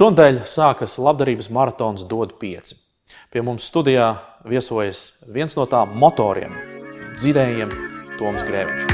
Šonadēļ 0.00 0.38
sākas 0.48 0.94
labdarības 0.96 1.50
maratons 1.52 2.06
DOD 2.08 2.30
5. 2.40 2.70
Pie 3.28 3.40
mums 3.44 3.66
studijā 3.68 4.06
viesojas 4.48 5.10
viens 5.28 5.52
no 5.58 5.66
tā 5.68 5.82
motoriem, 5.84 6.54
dzirējiem 7.18 7.68
Toms 8.16 8.40
Grēviņš. 8.48 8.88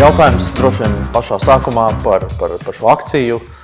Jautājums 0.00 0.52
droši 0.56 0.86
vien 0.86 1.00
pašā 1.12 1.42
sākumā 1.44 1.90
par, 2.00 2.30
par, 2.40 2.56
par 2.64 2.80
šo 2.80 2.94
akciju. 2.96 3.42
Uh, 3.44 3.59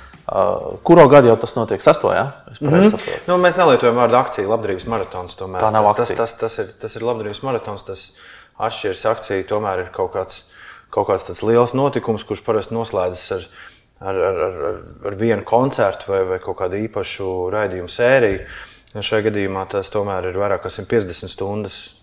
kuro 0.83 1.07
gadu 1.07 1.29
jau 1.31 1.37
tas 1.39 1.55
notiek? 1.55 1.81
Sesto, 1.81 2.11
ja? 2.13 2.31
Mm 2.59 2.69
-hmm. 2.69 3.19
nu, 3.27 3.37
mēs 3.37 3.57
nelietojam 3.57 3.95
vārdu 3.95 4.15
akcija, 4.15 4.47
labdarības 4.47 4.85
maratons. 4.85 5.35
Tomēr. 5.35 5.61
Tā 5.61 5.71
nav 5.71 5.87
akcija. 5.87 6.17
Tas, 6.17 6.33
tas, 6.33 6.35
tas, 6.39 6.59
ir, 6.59 6.73
tas 6.81 6.95
ir 6.95 7.03
labdarības 7.03 7.43
maratons. 7.43 7.83
Tas 7.83 8.17
atšķiras 8.57 9.05
akcija. 9.05 9.43
Tomēr 9.43 9.79
ir 9.79 9.89
kaut 9.91 10.13
kāds, 10.13 10.43
kaut 10.89 11.07
kāds 11.07 11.43
liels 11.43 11.73
notikums, 11.73 12.23
kurš 12.23 12.43
parasti 12.43 12.75
noslēdzas 12.75 13.31
ar, 13.31 13.47
ar, 13.99 14.15
ar, 14.15 14.35
ar, 14.35 14.81
ar 15.05 15.15
vienu 15.15 15.43
koncertu 15.43 16.11
vai, 16.11 16.23
vai 16.23 16.39
kaut 16.39 16.57
kādu 16.57 16.75
īpašu 16.75 17.49
raidījumu 17.51 17.89
sēriju. 17.89 18.39
Šajā 18.97 19.21
gadījumā 19.29 19.67
tas 19.69 19.89
tomēr 19.89 20.25
ir 20.25 20.37
vairāk 20.37 20.63
kā 20.63 20.69
150 20.69 21.29
stundas 21.29 21.96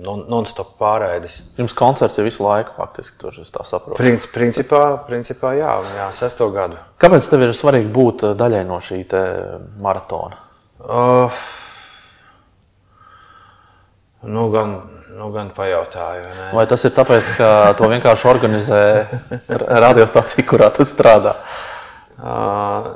non-stop 0.00 0.74
pārraides. 0.80 1.40
Jums 1.58 1.74
koncerts 1.76 2.18
ir 2.18 2.26
visu 2.26 2.44
laiku, 2.44 2.74
faktiski, 2.78 3.16
tur 3.20 3.36
es 3.42 3.50
tā 3.52 3.64
saprotu. 3.68 3.98
Princi, 4.00 4.28
principā, 4.32 4.84
principā 5.06 5.54
jā, 5.58 5.72
jā, 5.96 6.06
sesto 6.16 6.48
gadu. 6.54 6.78
Kāpēc 7.00 7.28
tev 7.30 7.46
ir 7.46 7.56
svarīgi 7.56 7.90
būt 7.92 8.24
uh, 8.28 8.36
daļai 8.38 8.62
no 8.68 8.80
šī 8.84 9.02
maratona? 9.82 10.40
Uh, 10.80 11.42
nu, 14.24 14.46
gan, 14.54 14.76
nu, 15.16 15.30
gan 15.34 15.50
pajautāju. 15.56 16.28
ne? 16.28 16.50
Vai 16.56 16.66
tas 16.70 16.84
ir 16.88 16.94
tāpēc, 16.96 17.34
ka 17.36 17.50
to 17.78 17.90
vienkārši 17.92 18.30
organizē 18.30 18.82
radiostacija, 19.48 20.46
kurā 20.48 20.70
tu 20.76 20.86
strādā? 20.88 21.36
Uh, 22.20 22.92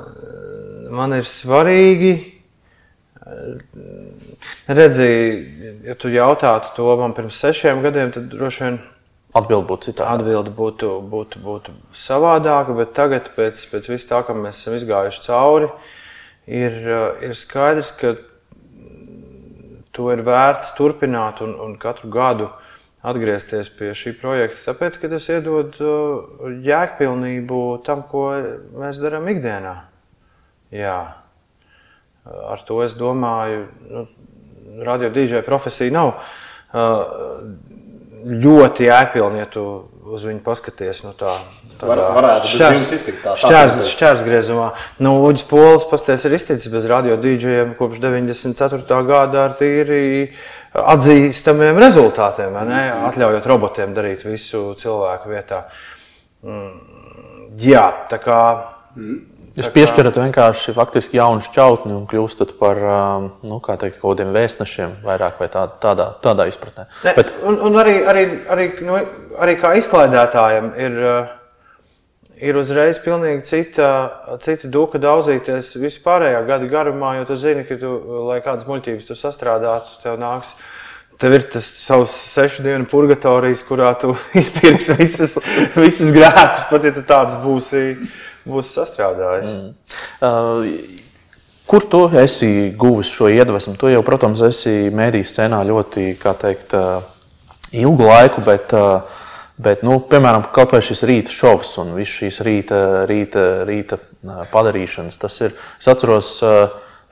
man 0.93 1.17
ir 1.17 1.27
svarīgi. 1.29 2.34
Redzēji, 4.69 5.29
ja 5.87 5.95
tu 5.97 6.11
jautātu 6.13 6.75
to 6.77 6.91
man 6.99 7.15
pirms 7.17 7.39
sešiem 7.41 7.81
gadiem, 7.85 8.11
tad 8.13 8.29
droši 8.29 8.63
vien 8.67 8.83
Atbildi 9.35 9.67
būtu 9.67 9.89
citādi. 9.89 10.21
atbilde 10.21 10.51
būtu, 10.55 10.89
būtu, 11.11 11.39
būtu 11.43 11.73
savādāka. 11.97 12.75
Bet 12.77 12.93
tagad, 12.95 13.31
pēc, 13.35 13.65
pēc 13.71 13.89
vis 13.91 14.05
tā, 14.07 14.21
ka 14.23 14.35
mēs 14.37 14.61
esam 14.61 14.77
izgājuši 14.77 15.23
cauri, 15.25 15.67
ir, 16.47 16.77
uh, 16.85 17.09
ir 17.25 17.35
skaidrs, 17.35 17.91
ka 17.99 18.13
to 19.95 20.07
ir 20.13 20.23
vērts 20.23 20.71
turpināt 20.77 21.41
un, 21.43 21.51
un 21.65 21.75
katru 21.81 22.11
gadu 22.13 22.47
atgriezties 23.05 23.73
pie 23.75 23.91
šī 23.97 24.15
projekta. 24.21 24.71
Tāpēc, 24.71 25.01
ka 25.01 25.11
tas 25.11 25.27
iedod 25.33 25.75
uh, 25.83 26.47
jēgpilnību 26.63 27.61
tam, 27.83 28.05
ko 28.07 28.29
mēs 28.79 29.03
darām 29.03 29.27
ikdienā. 29.33 29.75
Jā. 30.71 30.99
Ar 32.25 32.61
to 32.65 32.79
es 32.83 32.95
domāju, 32.97 33.67
nu, 33.89 34.07
radio 34.85 35.09
dīdžeja 35.13 35.43
profesija 35.45 35.93
nav 35.93 36.15
ļoti 38.25 38.87
jēgpilna, 38.89 39.43
ja 39.43 39.45
tu 39.51 39.65
uz 40.05 40.23
viņu 40.25 40.41
paskaties. 40.45 41.03
Nu, 41.05 41.13
tā, 41.17 41.31
Var- 41.81 42.01
varētu 42.15 42.49
jums 42.57 42.91
iztikt 42.95 43.21
tā- 43.23 43.33
tā 43.35 43.41
šķērs, 43.43 43.77
redzēt. 43.77 43.91
šķērsgriezumā. 43.93 44.67
Nu, 44.99 45.15
Uģis 45.27 45.45
Pols 45.49 45.85
pasties 45.89 46.25
ir 46.25 46.33
izticis 46.37 46.71
bez 46.71 46.85
radio 46.89 47.17
dīdžejiem 47.17 47.75
kopš 47.77 47.99
94. 47.99 49.03
gada 49.05 49.45
ar 49.45 49.55
tīri 49.59 50.31
atzīstamiem 50.73 51.77
rezultātiem, 51.79 52.51
vai 52.53 52.65
ne? 52.65 52.91
atļaujot 53.09 53.45
robotiem 53.45 53.93
darīt 53.95 54.25
visu 54.25 54.73
cilvēku 54.75 55.29
vietā. 55.29 55.63
Mm, 56.43 56.79
jā, 57.57 57.93
tā 58.09 58.19
kā 58.19 58.41
Jūs 59.55 59.69
piešķirat 59.71 60.17
vienkārši 60.19 60.73
faktiski 60.75 61.15
jaunu 61.15 61.39
šķautni 61.45 61.93
un 61.95 62.03
kļūstat 62.11 62.49
par 62.59 62.79
um, 62.83 63.29
nu, 63.47 63.61
kā 63.63 63.77
teikt, 63.79 64.01
kaut 64.01 64.17
kādiem 64.17 64.33
vēstnešiem, 64.35 64.97
vairāk 65.05 65.39
vai 65.39 65.47
tā, 65.53 65.63
tādā, 65.79 66.09
tādā 66.23 66.49
izpratnē. 66.51 66.89
Ne, 67.05 67.13
Bet 67.15 67.31
un, 67.47 67.61
un 67.63 67.79
arī, 67.79 67.93
arī, 68.03 68.25
arī, 68.51 68.65
nu, 68.83 68.99
arī 69.39 69.55
kā 69.61 69.71
izklaidētājam 69.79 70.73
ir, 70.75 70.97
uh, 70.99 71.31
ir 72.43 72.59
uzreiz 72.59 72.99
pilnīgi 72.99 73.45
cita, 73.47 73.91
cita 74.43 74.67
duka 74.71 74.99
daudzīties 74.99 75.71
vispārējā 75.79 76.43
gada 76.49 76.67
garumā, 76.67 77.13
jo 77.21 77.29
tu 77.31 77.39
zini, 77.39 77.63
ka, 77.63 77.79
tu, 77.79 77.95
lai 78.27 78.41
kādas 78.43 78.67
muļķības 78.67 79.07
tu 79.07 79.19
sastrādātu, 79.19 80.01
tev 80.03 80.19
nāks. 80.19 80.57
Tev 81.15 81.31
ir 81.31 81.47
tas 81.47 81.63
savs 81.63 82.11
sešu 82.27 82.65
dienu 82.65 82.89
purgatorijas, 82.91 83.63
kurā 83.63 83.93
tu 83.95 84.17
izpirksi 84.41 84.99
visus, 84.99 85.39
visus 85.79 86.11
grēkus, 86.11 86.67
pat 86.67 86.91
ja 86.91 86.91
tu 86.91 87.07
tādus 87.07 87.39
būsi, 87.39 87.85
būsi 88.47 88.75
sastrādājis. 88.77 89.49
Mm. 89.49 89.73
Uh, 90.21 91.01
Kur 91.65 91.81
tu 91.89 92.03
esi 92.21 92.69
guvis 92.77 93.09
šo 93.09 93.25
iedvesmu? 93.33 93.71
Tu 93.81 93.89
jau, 93.89 94.03
protams, 94.05 94.43
esi 94.45 94.91
mēdīs 94.93 95.31
scenā 95.33 95.63
ļoti 95.65 96.11
teikt, 96.21 96.75
uh, 96.77 97.01
ilgu 97.73 98.05
laiku, 98.05 98.43
bet, 98.45 98.69
uh, 98.77 99.01
bet 99.57 99.81
nu, 99.81 99.97
piemēram, 100.11 100.45
kaut 100.53 100.75
vai 100.77 100.83
šis 100.85 101.01
rīta 101.09 101.33
šovs 101.33 101.73
un 101.81 101.95
viss 101.97 102.19
šīs 102.21 102.37
rīta, 102.45 102.81
rīta, 103.09 103.47
rīta 103.65 103.97
uh, 103.97 104.43
padarīšanas. 104.53 105.17
Tas 105.17 105.39
ir, 105.41 105.57
es 105.81 105.89
atceros, 105.89 106.35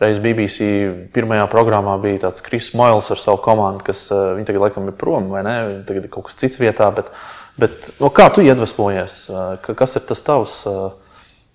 reiz 0.03 0.21
BBC 0.21 0.69
pirmajā 1.17 1.49
programmā 1.49 1.97
bija 2.05 2.27
tāds 2.27 2.45
Kris 2.45 2.69
Moils 2.77 3.09
ar 3.09 3.17
savu 3.21 3.41
komandu, 3.41 3.81
kas 3.89 4.05
viņi 4.13 4.45
tagad 4.51 4.67
laikam 4.67 4.89
ir 4.91 4.97
prom 5.01 5.33
vai 5.33 5.41
ne? 5.47 5.55
Viņi 5.71 5.85
tagad 5.89 6.05
ir 6.05 6.13
kaut 6.13 6.29
kas 6.29 6.37
cits 6.37 6.61
vietā. 6.61 6.93
Bet, 6.93 7.09
bet, 7.57 7.89
no 7.97 8.13
kā 8.13 8.29
tu 8.29 8.45
iedvesmojies? 8.45 9.23
Ka- 9.65 9.75
Kas 9.81 9.97
ir 9.97 10.05
tas 10.13 10.21
tavs, 10.21 10.59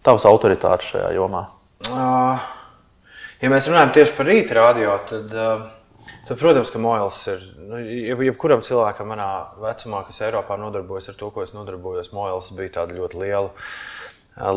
tavs 0.06 0.26
autoritāte 0.28 0.86
šajā 0.92 1.10
jomā? 1.16 1.46
Ja 3.38 3.50
mēs 3.52 3.68
runājam 3.70 3.92
tieši 3.94 4.14
par 4.16 4.26
rīta 4.26 4.56
radio, 4.58 4.96
tad, 5.06 5.34
tad 6.26 6.40
protams, 6.40 6.72
ka 6.74 6.80
Moils 6.82 7.20
ir. 7.30 7.44
Nu, 7.68 7.78
jeb, 7.78 8.24
jebkuram 8.26 8.64
cilvēkam 8.66 9.12
manā 9.12 9.28
vecumā, 9.62 10.02
kas 10.08 10.18
Eiropā 10.26 10.56
nodarbojas 10.58 11.12
ar 11.12 11.18
to, 11.20 11.30
ko 11.34 11.44
es 11.44 11.54
nodarbojos, 11.54 12.10
Moils 12.16 12.50
bija 12.56 12.80
tāda 12.80 12.98
ļoti 12.98 13.20
liela, 13.22 13.52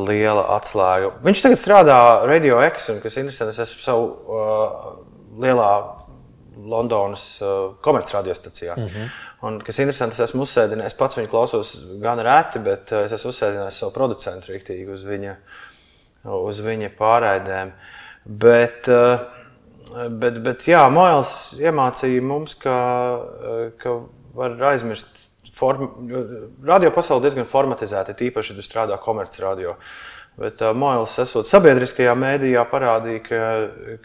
liela 0.07 0.47
atslēga. 0.57 1.13
Viņš 1.25 1.45
tagad 1.45 1.61
strādā 1.61 1.99
Radio 2.25 2.57
X, 2.71 2.89
un 2.95 3.03
kas 3.03 3.17
ir 3.17 3.27
interesanti, 3.27 3.53
es 3.53 3.67
esmu 3.67 3.85
savu 3.85 4.09
uh, 4.09 4.89
lielā 5.43 5.71
Londonas 6.69 7.25
uh, 7.41 7.73
komercradiostacijā. 7.81 8.75
Mm 8.77 8.85
-hmm. 8.85 9.09
Un, 9.41 9.59
kas 9.59 9.79
ir 9.79 9.87
interesanti, 9.87 10.13
es 10.13 10.29
esmu 10.29 10.43
uzsēdinājis, 10.45 10.85
es 10.85 10.93
pats 10.93 11.17
viņu 11.17 11.29
klausos 11.29 11.73
gan 12.01 12.19
reti, 12.19 12.59
bet 12.59 12.91
uh, 12.91 13.05
es 13.05 13.11
esmu 13.11 13.31
uzsēdinājis 13.31 13.79
savu 13.79 13.91
producentu 13.91 14.51
rīktīgi 14.51 14.93
uz 14.93 15.05
viņa, 15.05 15.35
uz 16.23 16.61
viņa 16.61 16.89
pārraidēm. 16.97 17.71
Bet, 18.25 18.87
uh, 18.87 19.19
bet, 20.09 20.39
bet 20.43 20.67
jā, 20.67 20.89
Mails 20.89 21.53
iemācīja 21.59 22.21
mums, 22.21 22.55
ka, 22.55 22.77
uh, 23.17 23.71
ka 23.77 23.99
var 24.33 24.63
aizmirst. 24.73 25.07
Form, 25.53 25.89
radio 26.65 26.91
pasaule 26.91 27.21
diezgan 27.21 27.45
formatizēta, 27.45 28.13
tīpaši, 28.17 28.53
ja 28.53 28.55
tu 28.55 28.63
strādā 28.65 28.97
komercradio. 28.97 29.75
Bet 30.39 30.61
uh, 30.63 30.71
Mails, 30.77 31.17
esot 31.19 31.49
sabiedriskajā 31.49 32.13
mēdījā, 32.15 32.63
parādīja, 32.71 33.21
ka, 33.25 33.39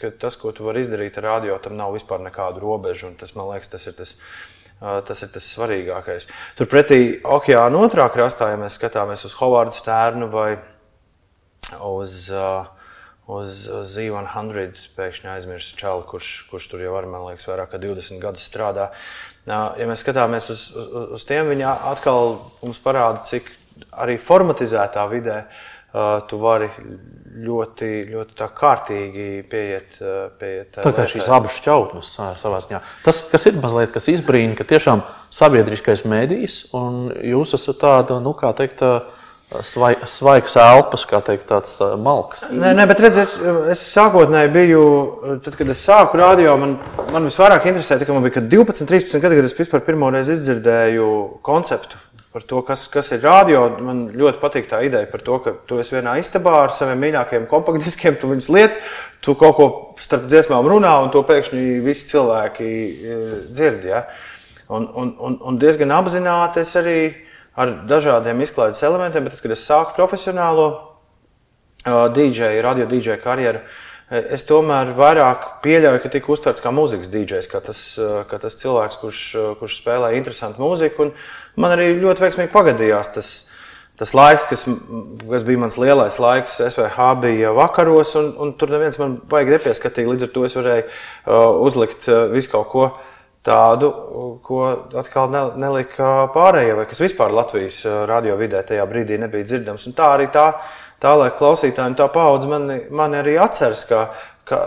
ka 0.01 0.11
tas, 0.27 0.37
ko 0.41 0.51
tu 0.55 0.67
vari 0.67 0.83
izdarīt 0.83 1.19
ar 1.21 1.29
radio, 1.31 1.59
tam 1.63 1.77
nav 1.79 1.95
vispār 1.95 2.25
nekādu 2.25 2.63
robežu. 2.65 3.13
Tas, 3.21 3.37
man 3.39 3.53
liekas, 3.53 3.71
tas 3.71 3.87
ir 3.87 3.95
tas, 3.95 4.17
uh, 4.81 4.99
tas 5.07 5.23
ir 5.23 5.31
tas 5.33 5.47
svarīgākais. 5.55 6.27
Turpretī, 6.59 6.99
okeāna 7.23 7.85
otrā 7.87 8.09
krastā, 8.13 8.51
ja 8.51 8.59
mēs 8.61 8.79
skatāmies 8.81 9.23
uz 9.29 9.37
Hovardu 9.39 9.79
Stērnu 9.79 10.27
vai 10.33 10.57
uz, 11.79 12.27
uh, 12.35 12.67
uz, 13.31 13.63
uz 13.79 13.95
Z100, 13.95 14.91
pēkšņi 14.99 15.31
aizmirsu 15.37 15.79
čalu, 15.79 16.03
kurš, 16.11 16.35
kurš 16.51 16.69
tur 16.75 16.83
jau 16.83 16.99
ar, 16.99 17.07
man 17.11 17.29
liekas, 17.31 17.47
vairāk 17.47 17.71
kā 17.77 17.83
20 17.87 18.19
gadus 18.23 18.51
strādā. 18.51 18.91
Uh, 18.91 19.33
Ja 19.47 19.87
mēs 19.87 20.01
skatāmies 20.03 20.49
uz, 20.51 20.63
uz, 20.75 20.95
uz 21.15 21.23
tiem, 21.23 21.47
viņi 21.53 21.63
atkal 21.71 22.33
mums 22.65 22.81
parāda, 22.83 23.21
cik 23.23 23.53
arī 23.95 24.17
formatizētā 24.19 25.05
vidē 25.07 25.37
uh, 25.45 25.61
tu 26.29 26.39
vari 26.41 26.69
ļoti, 27.37 27.91
ļoti 28.11 28.37
tā 28.37 28.49
kārtīgi 28.57 29.27
pieiet. 29.51 29.99
pieiet 30.41 30.81
Tā 30.81 30.93
kā 30.97 31.05
šīs 31.09 31.29
abas 31.33 31.59
šķautnes 31.61 32.15
savā 32.41 32.63
ziņā. 32.65 32.81
Tas, 33.05 33.23
kas 33.31 33.47
ir 33.49 33.61
mazliet 33.61 33.93
kas 33.95 34.09
izbrīna, 34.13 34.57
ka 34.59 34.67
tiešām 34.69 35.05
sabiedriskais 35.35 36.07
mēdījis 36.09 36.59
un 36.77 37.07
jūs 37.25 37.57
esat 37.59 37.81
tāda, 37.83 38.19
nu, 38.25 38.33
kā 38.37 38.53
teikt, 38.57 38.85
svai, 39.67 39.93
svaigs 40.09 40.57
elpas, 40.61 41.05
kā 41.09 41.21
teikt, 41.25 41.47
tāds 41.51 41.77
malks. 42.03 42.47
Nē, 42.51 42.73
nē, 42.79 42.89
bet 42.91 43.03
redziet, 43.05 43.29
es, 43.29 43.37
es 43.77 43.85
sākotnēji 43.95 44.53
biju, 44.57 44.87
tad, 45.45 45.59
kad 45.61 45.71
es 45.73 45.85
sāku 45.87 46.21
radio, 46.21 46.57
man, 46.61 46.77
man 47.13 47.29
visvairāk 47.29 47.69
interesēja, 47.71 48.09
ka 48.09 48.17
man 48.17 48.27
bija 48.27 48.39
kad 48.41 48.51
12, 48.53 48.89
13 48.89 49.23
gadi, 49.23 49.41
kad 49.41 49.49
es 49.49 49.57
vispār 49.61 49.85
pirmo 49.87 50.11
reizi 50.15 50.37
izdzirdēju 50.39 51.13
konceptu 51.47 52.06
par 52.37 52.45
to, 52.45 52.59
kas, 52.61 52.83
kas 52.93 53.07
ir 53.17 53.23
radio. 53.25 53.63
Man 53.81 54.11
ļoti 54.13 54.37
patīk 54.43 54.67
tā 54.69 54.83
ideja 54.85 55.09
par 55.09 55.23
to, 55.25 55.39
ka 55.41 55.55
tu 55.65 55.79
esi 55.81 55.95
vienā 55.97 56.19
istabā 56.21 56.53
ar 56.67 56.75
saviem 56.77 57.01
mīļākajiem 57.07 57.47
kompaktdiskiem, 57.49 58.19
tu 58.21 58.29
viņus 58.29 58.49
liec, 58.53 58.77
tu 59.25 59.33
kaut 59.41 59.55
ko 59.57 59.69
starp 60.05 60.27
dziesmām 60.29 60.69
runā, 60.69 60.91
un 61.01 61.09
to 61.15 61.23
pēkšņi 61.25 61.63
visi 61.87 62.11
cilvēki 62.11 62.67
e, 62.69 63.17
dzird. 63.57 63.87
Ja? 63.89 64.03
Un, 64.69 64.85
un, 64.85 65.15
un, 65.17 65.39
un 65.49 65.57
diezgan 65.63 65.95
apzināti 65.97 66.61
es 66.61 66.75
arī 66.77 66.99
ar 67.57 67.73
dažādiem 67.89 68.45
izklaides 68.45 68.85
elementiem, 68.85 69.25
bet 69.25 69.39
tad, 69.39 69.47
kad 69.47 69.57
es 69.57 69.65
sāku 69.65 69.97
profesionālo 69.97 70.69
uh, 70.77 72.05
DJ, 72.13 72.59
radio 72.61 72.85
DJ 72.91 73.17
karjeru, 73.23 73.65
es 74.11 74.45
tomēr 74.47 74.93
vairāk 74.99 75.49
pieļauju, 75.65 76.03
ka 76.05 76.13
tika 76.13 76.31
uztverts 76.31 76.63
kā 76.63 76.71
mūzikas 76.75 77.09
DJs, 77.11 77.49
kā 77.51 77.65
tas, 77.65 77.81
kā 78.29 78.39
tas 78.43 78.61
cilvēks, 78.61 79.01
kurš, 79.01 79.23
kurš 79.63 79.81
spēlē 79.81 80.13
interesantu 80.19 80.63
mūziku. 80.63 81.09
Un, 81.09 81.17
man 81.61 81.75
arī 81.77 81.91
ļoti 82.01 82.25
veiksmīgi 82.25 82.53
pagadījās. 82.53 83.11
Tas, 83.17 83.33
tas 84.01 84.13
laiks, 84.17 84.47
kas, 84.51 84.65
kas 85.31 85.45
bija 85.47 85.63
mans 85.65 85.79
lielais 85.81 86.19
laiks, 86.21 86.59
SVH 86.61 87.11
bija 87.23 87.53
vakaros, 87.57 88.15
un, 88.21 88.33
un 88.43 88.55
tur 88.61 88.73
neviens 88.75 89.01
man 89.01 89.19
baigi 89.31 89.57
nepieskatīja. 89.57 90.13
Līdz 90.13 90.29
ar 90.29 90.33
to 90.35 90.47
es 90.49 90.57
varēju 90.59 90.87
uh, 90.87 91.37
uzlikt 91.67 92.09
uh, 92.11 92.27
visu 92.33 92.53
kaut 92.53 92.71
ko 92.73 92.89
tādu, 93.47 93.93
ko 94.43 94.63
atkal 94.99 95.31
ne, 95.31 95.45
nelika 95.63 96.27
pārējie, 96.35 96.75
vai 96.81 96.87
kas 96.91 97.03
vispār 97.05 97.35
Latvijas 97.35 97.79
uh, 97.87 98.03
radio 98.11 98.37
vidē 98.41 98.65
tajā 98.67 98.87
brīdī 98.91 99.21
nebija 99.23 99.47
dzirdams. 99.49 99.87
Un 99.89 99.97
tā 99.97 100.13
arī 100.17 100.29
tā, 100.35 100.51
tā 101.03 101.15
lai 101.17 101.31
klausītāji 101.39 101.95
un 101.95 101.99
tā 101.99 102.11
paudze 102.13 102.51
mani, 102.51 102.81
mani 102.91 103.23
arī 103.23 103.39
atceras. 103.41 103.87
Kā, 103.89 104.09
kā, 104.47 104.61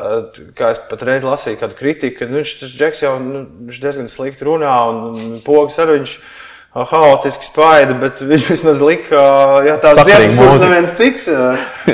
kā 0.57 0.73
es 0.73 0.81
pat 0.89 1.03
reiz 1.05 1.27
lasīju 1.27 1.59
kādu 1.61 1.77
kritiku, 1.77 2.23
ka 2.23 2.31
nu, 2.31 2.41
šis 2.47 2.71
džeks 2.71 3.05
jau 3.05 3.13
nu, 3.21 3.45
diezgan 3.69 4.09
slikti 4.11 4.47
runā 4.47 4.73
un 4.89 5.41
pogas 5.45 5.77
arī 5.83 5.99
viņš 5.99 6.17
ir 6.17 6.37
haotiski 6.73 7.47
spaida, 7.49 7.95
bet 7.97 8.21
viņš 8.21 8.47
vismaz 8.53 8.81
lika 8.83 9.21
jā, 9.65 9.75
tādas 9.81 10.05
dziesmas, 10.05 10.37
kuras 10.37 10.63
neviens 10.63 10.95
cits, 10.99 11.29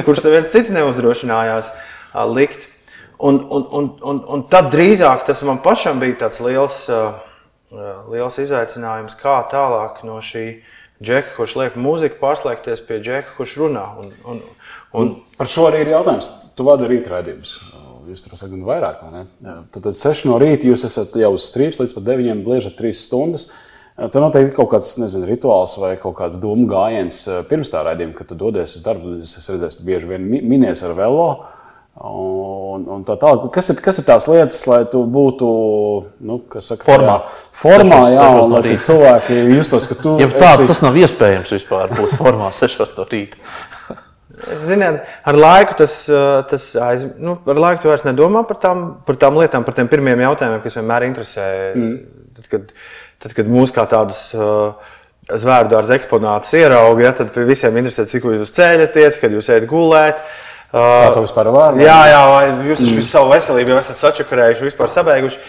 kurš 0.07 0.23
neviens 0.27 0.51
cits 0.53 0.73
neuzdrošinājās 0.75 1.71
likt. 2.35 2.67
Un, 3.15 3.39
un, 3.47 3.63
un, 3.71 3.85
un, 4.03 4.17
un 4.35 4.41
tad 4.51 4.73
drīzāk 4.73 5.23
tas 5.27 5.39
man 5.47 5.61
pašam 5.63 6.01
bija 6.03 6.25
tāds 6.25 6.41
liels, 6.43 6.81
liels 8.11 8.39
izaicinājums, 8.43 9.15
kā 9.21 9.37
tālāk 9.51 10.01
no 10.03 10.19
šī 10.19 10.47
džeka, 11.03 11.35
kurš 11.37 11.55
liek 11.59 11.77
mūziku, 11.79 12.19
pārslēgties 12.19 12.83
pie 12.87 12.99
džeka, 13.03 13.35
kurš 13.37 13.55
runā. 13.63 13.85
Un, 14.01 14.11
un, 14.27 14.41
un... 14.95 15.13
Par 15.39 15.49
šo 15.51 15.69
arī 15.69 15.85
ir 15.85 15.93
jautājums. 15.95 16.29
Tu 16.55 16.67
vadi 16.67 16.87
rītradījumus. 16.91 17.55
Jūs 18.05 18.21
tur 18.21 18.35
esat 18.37 18.51
gan 18.51 18.65
vairāk, 18.67 18.99
vai 19.01 19.11
ne? 19.15 19.23
Tad, 19.73 19.81
tad 19.87 19.95
6 19.97 20.27
no 20.29 20.35
rīta 20.39 20.67
jūs 20.67 20.85
esat 20.87 21.15
jau 21.17 21.31
uz 21.35 21.47
strīps 21.49 21.79
līdz 21.81 21.95
pat 21.97 22.05
9, 22.11 22.43
bliežat 22.45 22.77
3 22.77 22.99
stundas. 22.99 23.47
Uh, 23.95 24.09
Tur 24.11 24.19
noteikti 24.19 24.51
ir 24.51 24.55
kaut 24.57 24.73
kāds 24.73 24.89
nezinu, 24.99 25.23
rituāls 25.29 25.77
vai 25.79 25.93
kaut 25.95 26.17
kāds 26.17 26.39
domu 26.41 26.65
gājiens 26.67 27.21
eh, 27.31 27.43
pirms 27.47 27.69
tā 27.71 27.79
raidījuma, 27.85 28.15
kad 28.17 28.27
tu 28.27 28.35
dodies 28.35 28.73
uz 28.75 28.81
darbu. 28.83 29.21
Es 29.23 29.37
redzēju, 29.39 29.77
ka 29.79 29.85
bieži 29.87 30.09
vien 30.09 30.25
minies 30.51 30.81
ar 30.83 30.91
velo. 30.97 31.27
Un, 31.95 32.81
un 32.91 33.05
tā 33.07 33.15
tālāk, 33.15 33.45
kas 33.55 33.71
ir, 33.71 33.77
kas 33.79 34.01
ir 34.01 34.03
tās 34.03 34.25
lietas, 34.27 34.57
lai 34.67 34.81
tu 34.91 35.05
būtu 35.07 35.47
nu, 36.27 36.41
saka, 36.59 36.83
formā? 36.83 37.13
Formā, 37.55 38.01
jā, 38.11 38.25
un 38.41 38.57
lai 38.57 38.73
cilvēki 38.83 39.37
justos, 39.53 39.87
ka 39.87 39.95
tu. 40.01 40.17
Ja 40.19 40.27
tā, 40.33 40.49
esi... 40.57 40.67
Tas 40.73 40.83
nav 40.83 40.99
iespējams 40.99 41.55
vispār 41.55 41.95
būt 41.95 42.17
formā 42.19 42.51
6 42.57 42.83
no 42.99 43.07
rīta. 43.07 43.39
Ziniet, 44.67 45.07
ar 45.23 45.39
laiku 45.39 45.79
tas, 45.85 45.95
eh, 46.11 46.27
tas 46.51 46.67
aiz, 46.89 47.07
nu, 47.15 47.37
ar 47.47 47.63
laiku 47.63 47.85
tu 47.85 47.93
vairs 47.93 48.03
nedomā 48.03 48.43
par 48.51 48.59
tām, 48.59 48.83
par 49.07 49.23
tām 49.23 49.39
lietām, 49.39 49.63
par 49.63 49.79
tiem 49.79 49.87
pirmiem 49.87 50.27
jautājumiem, 50.27 50.59
kas 50.67 50.79
vienmēr 50.81 51.07
interesē. 51.07 51.49
Mm. 51.79 51.97
Tad, 52.35 52.51
kad, 52.51 52.77
Tad, 53.23 53.33
kad 53.37 53.47
mūs 53.49 53.71
kā 53.73 53.85
tādus 53.89 54.27
uh, 54.37 54.75
zvēru 55.31 55.71
dārza 55.71 55.95
eksponātus 55.97 56.53
ierauga, 56.59 57.05
ja, 57.07 57.13
tad 57.17 57.37
visiem 57.47 57.77
interesē, 57.79 58.05
cik 58.09 58.27
jūs 58.35 58.53
ceļaties, 58.55 59.21
kad 59.21 59.33
jūs 59.33 59.49
ejat 59.53 59.69
gulēt. 59.69 60.19
Uh, 60.75 61.07
to 61.15 61.23
vispār 61.23 61.47
var? 61.55 61.77
Jā, 61.79 61.97
jā, 62.11 62.21
jūs 62.67 62.81
taču 62.81 62.91
mm. 62.91 62.99
visu 62.99 63.07
savu 63.07 63.31
veselību 63.31 63.71
jau 63.71 63.79
esat 63.79 64.01
sačakarējuši, 64.01 64.65
vispār 64.67 64.91
sabeiguši. 64.91 65.39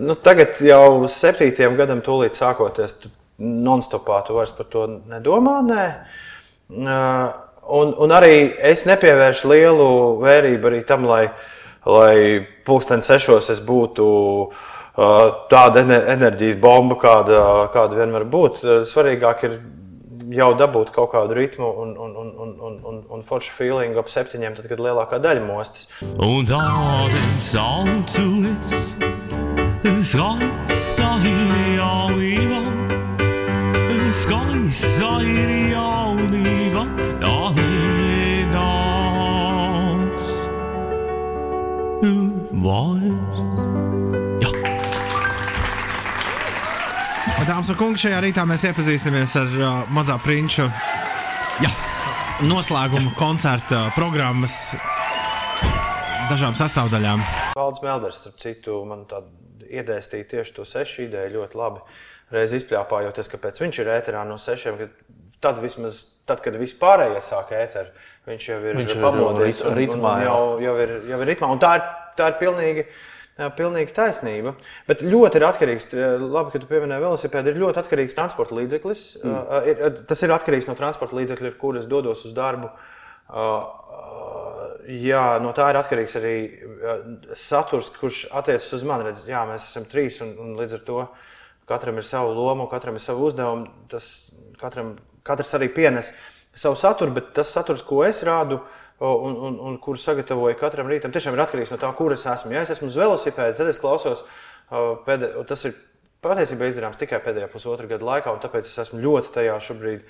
Nu, 0.00 0.16
tagad 0.16 0.60
jau 0.64 1.04
septītiem 1.10 1.76
gadam 1.76 2.00
tūlīt 2.04 2.38
sākoties, 2.38 2.96
non-stopā 3.40 4.22
tu 4.24 4.38
vairs 4.38 4.54
par 4.56 4.68
to 4.72 4.86
nedomā. 5.10 5.58
Nē. 5.66 5.86
Uh, 6.70 7.28
un, 7.76 7.92
un 8.06 8.16
arī 8.16 8.34
es 8.70 8.86
nepievēršu 8.88 9.52
lielu 9.52 9.90
vērību 10.22 10.70
arī 10.70 10.82
tam, 10.88 11.04
lai, 11.10 11.26
lai 11.84 12.14
pulksten 12.64 13.04
sešos 13.04 13.50
es 13.52 13.60
būtu 13.66 14.06
uh, 14.08 14.68
tāda 15.50 15.84
enerģijas 15.84 16.58
bomba, 16.60 16.96
kāda, 17.00 17.42
kāda 17.74 18.00
vien 18.02 18.12
var 18.12 18.26
būt. 18.28 18.64
Svarīgāk 18.90 19.44
ir 19.48 19.60
jau 20.34 20.50
dabūt 20.58 20.92
kaut 20.94 21.10
kādu 21.14 21.34
ritmu 21.38 21.66
un, 21.82 21.94
un, 21.98 22.12
un, 22.22 22.28
un, 22.44 22.50
un, 22.68 22.76
un, 22.86 23.00
un 23.16 23.22
foršu 23.26 23.54
feelingu 23.56 23.98
ap 24.02 24.10
septiņiem, 24.12 24.54
tad, 24.58 24.68
kad 24.70 24.82
lielākā 24.82 25.18
daļa 25.22 25.42
mostas. 25.46 25.88
Un 26.02 26.46
tādas 26.48 27.54
autos, 27.58 28.94
skaista 30.12 31.08
ir 31.30 31.56
jaunība, 31.78 32.60
skaista 34.20 35.10
ir 35.24 35.56
jaunība, 35.72 36.86
tā 37.22 37.34
ir 37.64 38.46
nāc. 38.54 40.30
Vairs. 42.60 43.29
Dāmas 47.50 47.66
un 47.72 47.74
kungi, 47.80 47.98
šajā 48.04 48.18
rītā 48.22 48.44
mēs 48.46 48.62
iepazīstamies 48.68 49.32
ar 49.40 49.48
uh, 49.58 49.78
mazā 49.90 50.14
prinča 50.22 50.68
jā, 51.58 51.70
noslēguma 52.46 53.10
koncerta 53.18 53.80
programmas 53.96 54.54
dažām 56.30 56.54
sastāvdaļām. 56.54 57.24
Valdis 57.58 57.82
Melders, 57.82 58.20
starp 58.22 58.38
citu, 58.38 58.76
man 58.86 59.02
iedēstīja 59.66 60.28
tieši 60.30 60.54
to 60.60 60.68
sešu 60.68 61.08
ideju 61.08 61.40
ļoti 61.40 61.58
labi. 61.58 61.82
Reiz 62.30 62.54
izpļāpājoties, 62.60 63.32
kāpēc 63.34 63.58
viņš 63.64 63.82
ir 63.82 63.94
ēterā 63.96 64.22
no 64.30 64.38
sešiem, 64.38 64.78
tad 65.42 65.58
vismaz 65.58 66.04
tad, 66.30 66.44
kad 66.46 66.54
vispārējie 66.54 67.18
sāk 67.32 67.50
ēteru, 67.58 67.90
viņš 68.30 68.50
jau 68.52 68.60
ir 68.62 68.78
viņš 68.84 68.98
pamodies 69.02 69.64
un, 69.66 69.74
ritmā, 69.74 70.20
un, 70.20 70.22
un 70.22 70.28
jau, 70.28 70.42
jau, 70.68 70.80
ir, 70.86 70.98
jau 71.10 71.18
ir 71.24 71.32
ritmā. 71.34 71.50
Un 71.50 71.66
tā 71.66 71.80
ir, 71.80 71.88
tā 72.14 72.30
ir 72.30 72.38
pilnīgi 72.46 72.86
pilnīgi 73.56 73.94
taisnība. 73.96 74.52
Bet 74.88 75.00
ļoti 75.06 75.40
ir 75.40 75.46
atkarīgs, 75.48 75.86
labi, 76.20 76.52
ka 76.52 76.60
tu 76.60 76.68
pieminēji 76.68 77.04
velosipēdu, 77.06 77.52
ir 77.52 77.60
ļoti 77.62 77.80
atkarīgs 77.80 78.16
transporta 78.18 78.56
līdzeklis. 78.58 79.04
Mm. 79.22 79.38
Ir, 79.70 80.00
tas 80.10 80.24
ir 80.26 80.34
atkarīgs 80.34 80.68
no 80.68 80.76
transporta 80.78 81.16
līdzekļa, 81.16 81.52
ar 81.52 81.56
kuras 81.60 81.86
dodos 81.90 82.26
uz 82.28 82.34
darbu. 82.36 82.68
Jā, 84.90 85.24
no 85.40 85.54
tā 85.56 85.70
ir 85.70 85.78
atkarīgs 85.80 86.16
arī 86.20 86.34
saturs, 87.38 87.92
kurš 87.96 88.26
attiecas 88.42 88.72
uz 88.76 88.84
mani. 88.88 89.08
Redz, 89.08 89.24
jā, 89.30 89.44
mēs 89.48 89.70
esam 89.70 89.86
trīs, 89.88 90.20
un, 90.24 90.34
un 90.42 90.52
līdz 90.58 90.76
ar 90.76 90.84
to 90.88 91.06
katram 91.70 92.02
ir 92.02 92.06
sava 92.08 92.34
loma, 92.34 92.66
katram 92.68 92.98
ir 92.98 93.04
sava 93.04 93.24
uzdevuma. 93.24 93.70
Tas 93.88 94.10
katram, 94.60 94.96
katrs 95.24 95.54
arī 95.56 95.70
pienes 95.72 96.12
savu 96.52 96.76
saturu, 96.76 97.14
bet 97.16 97.32
tas 97.36 97.52
saturs, 97.54 97.84
ko 97.86 98.02
es 98.02 98.24
rādu, 98.26 98.58
uh, 98.58 98.79
un, 99.00 99.36
un, 99.36 99.58
un 99.64 99.76
kur 99.80 99.98
sagatavoju 99.98 100.58
katram 100.60 100.90
rītam, 100.90 101.12
tiešām 101.14 101.36
ir 101.36 101.44
atkarīgs 101.46 101.72
no 101.72 101.78
tā, 101.80 101.88
kur 101.96 102.12
es 102.12 102.26
esmu. 102.28 102.52
Ja 102.52 102.64
es 102.64 102.72
esmu 102.74 102.90
uz 102.90 102.98
velosipēda, 103.00 103.56
tad 103.56 103.70
es 103.72 103.80
klausos, 103.80 104.26
pēdē, 105.06 105.32
tas 105.48 105.64
ir 105.68 105.76
patiesībā 106.24 106.68
izdarāms 106.68 107.00
tikai 107.00 107.22
pēdējā 107.24 107.48
pusotra 107.52 107.88
gada 107.88 108.04
laikā, 108.04 108.34
un 108.34 108.42
tāpēc 108.42 108.68
es 108.68 108.76
esmu 108.84 109.00
ļoti 109.00 109.32
tajā 109.38 109.56
šobrīd 109.64 110.04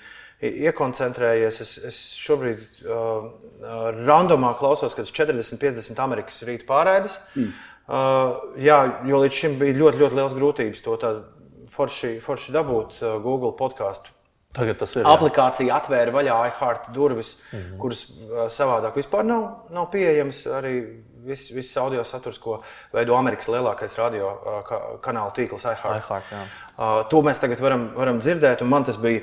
iekoncentrējies. 0.51 1.59
Es, 1.63 1.73
es 1.87 1.99
šobrīd 2.19 2.83
uh, 2.83 3.29
randomā 4.01 4.55
klausos, 4.59 4.95
kad 4.97 5.07
40, 5.07 5.61
50 5.61 6.03
Amerikas 6.03 6.41
rīta 6.47 6.67
pārēdes. 6.67 7.15
Mm. 7.35 7.51
Uh, 7.91 8.55
jā, 8.59 8.79
jo 9.07 9.19
līdz 9.23 9.37
šim 9.37 9.59
bija 9.59 9.77
ļoti, 9.77 10.03
ļoti 10.03 10.19
liels 10.19 10.35
grūtības 10.35 10.83
to 10.85 10.97
forši, 11.71 12.17
forši 12.23 12.55
dabūt 12.55 12.99
uh, 12.99 13.15
Google 13.23 13.55
podkāstu 13.59 14.11
Tagad 14.51 14.81
tas 14.81 14.95
ir. 14.97 15.07
Aplikācija 15.07 15.77
atvēra 15.77 16.11
vaļā 16.11 16.39
iHeart 16.49 16.89
durvis, 16.95 17.37
mm 17.51 17.59
-hmm. 17.59 17.77
kuras 17.79 18.03
savādāk 18.51 18.99
vispār 18.99 19.23
nav, 19.23 19.47
nav 19.71 19.87
pieejamas. 19.93 20.43
Arī 20.59 20.75
viss, 21.25 21.51
viss 21.53 21.77
audio 21.77 22.03
saturs, 22.03 22.39
ko 22.41 22.57
veido 22.93 23.15
Amerikas 23.15 23.49
lielākais 23.51 23.95
radio 23.99 24.31
ka, 24.67 24.79
kanāla 25.03 25.33
tīkls 25.35 25.65
iHeart. 25.69 26.01
iHeart 26.01 26.33
jā. 26.33 26.41
uh, 26.41 26.97
to 27.11 27.21
mēs 27.25 27.41
tagad 27.41 27.61
varam, 27.63 27.87
varam 27.95 28.19
dzirdēt, 28.23 28.63
un 28.65 28.71
man 28.73 28.83
tas 28.87 28.97
bija 29.01 29.21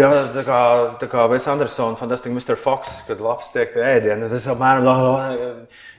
jā, 0.00 0.10
tā 0.34 0.44
kā, 0.46 0.60
tā 1.02 1.10
kā 1.12 1.28
Vēs 1.30 1.48
Andersona, 1.52 1.98
Fantastic 2.00 2.32
Mr. 2.32 2.56
Fox, 2.56 3.02
kad 3.08 3.20
lapas 3.20 3.52
tiek 3.54 3.74
pie 3.74 3.84
ēdiena. 3.84 4.30
Tas 4.32 4.48
apmēram 4.54 4.88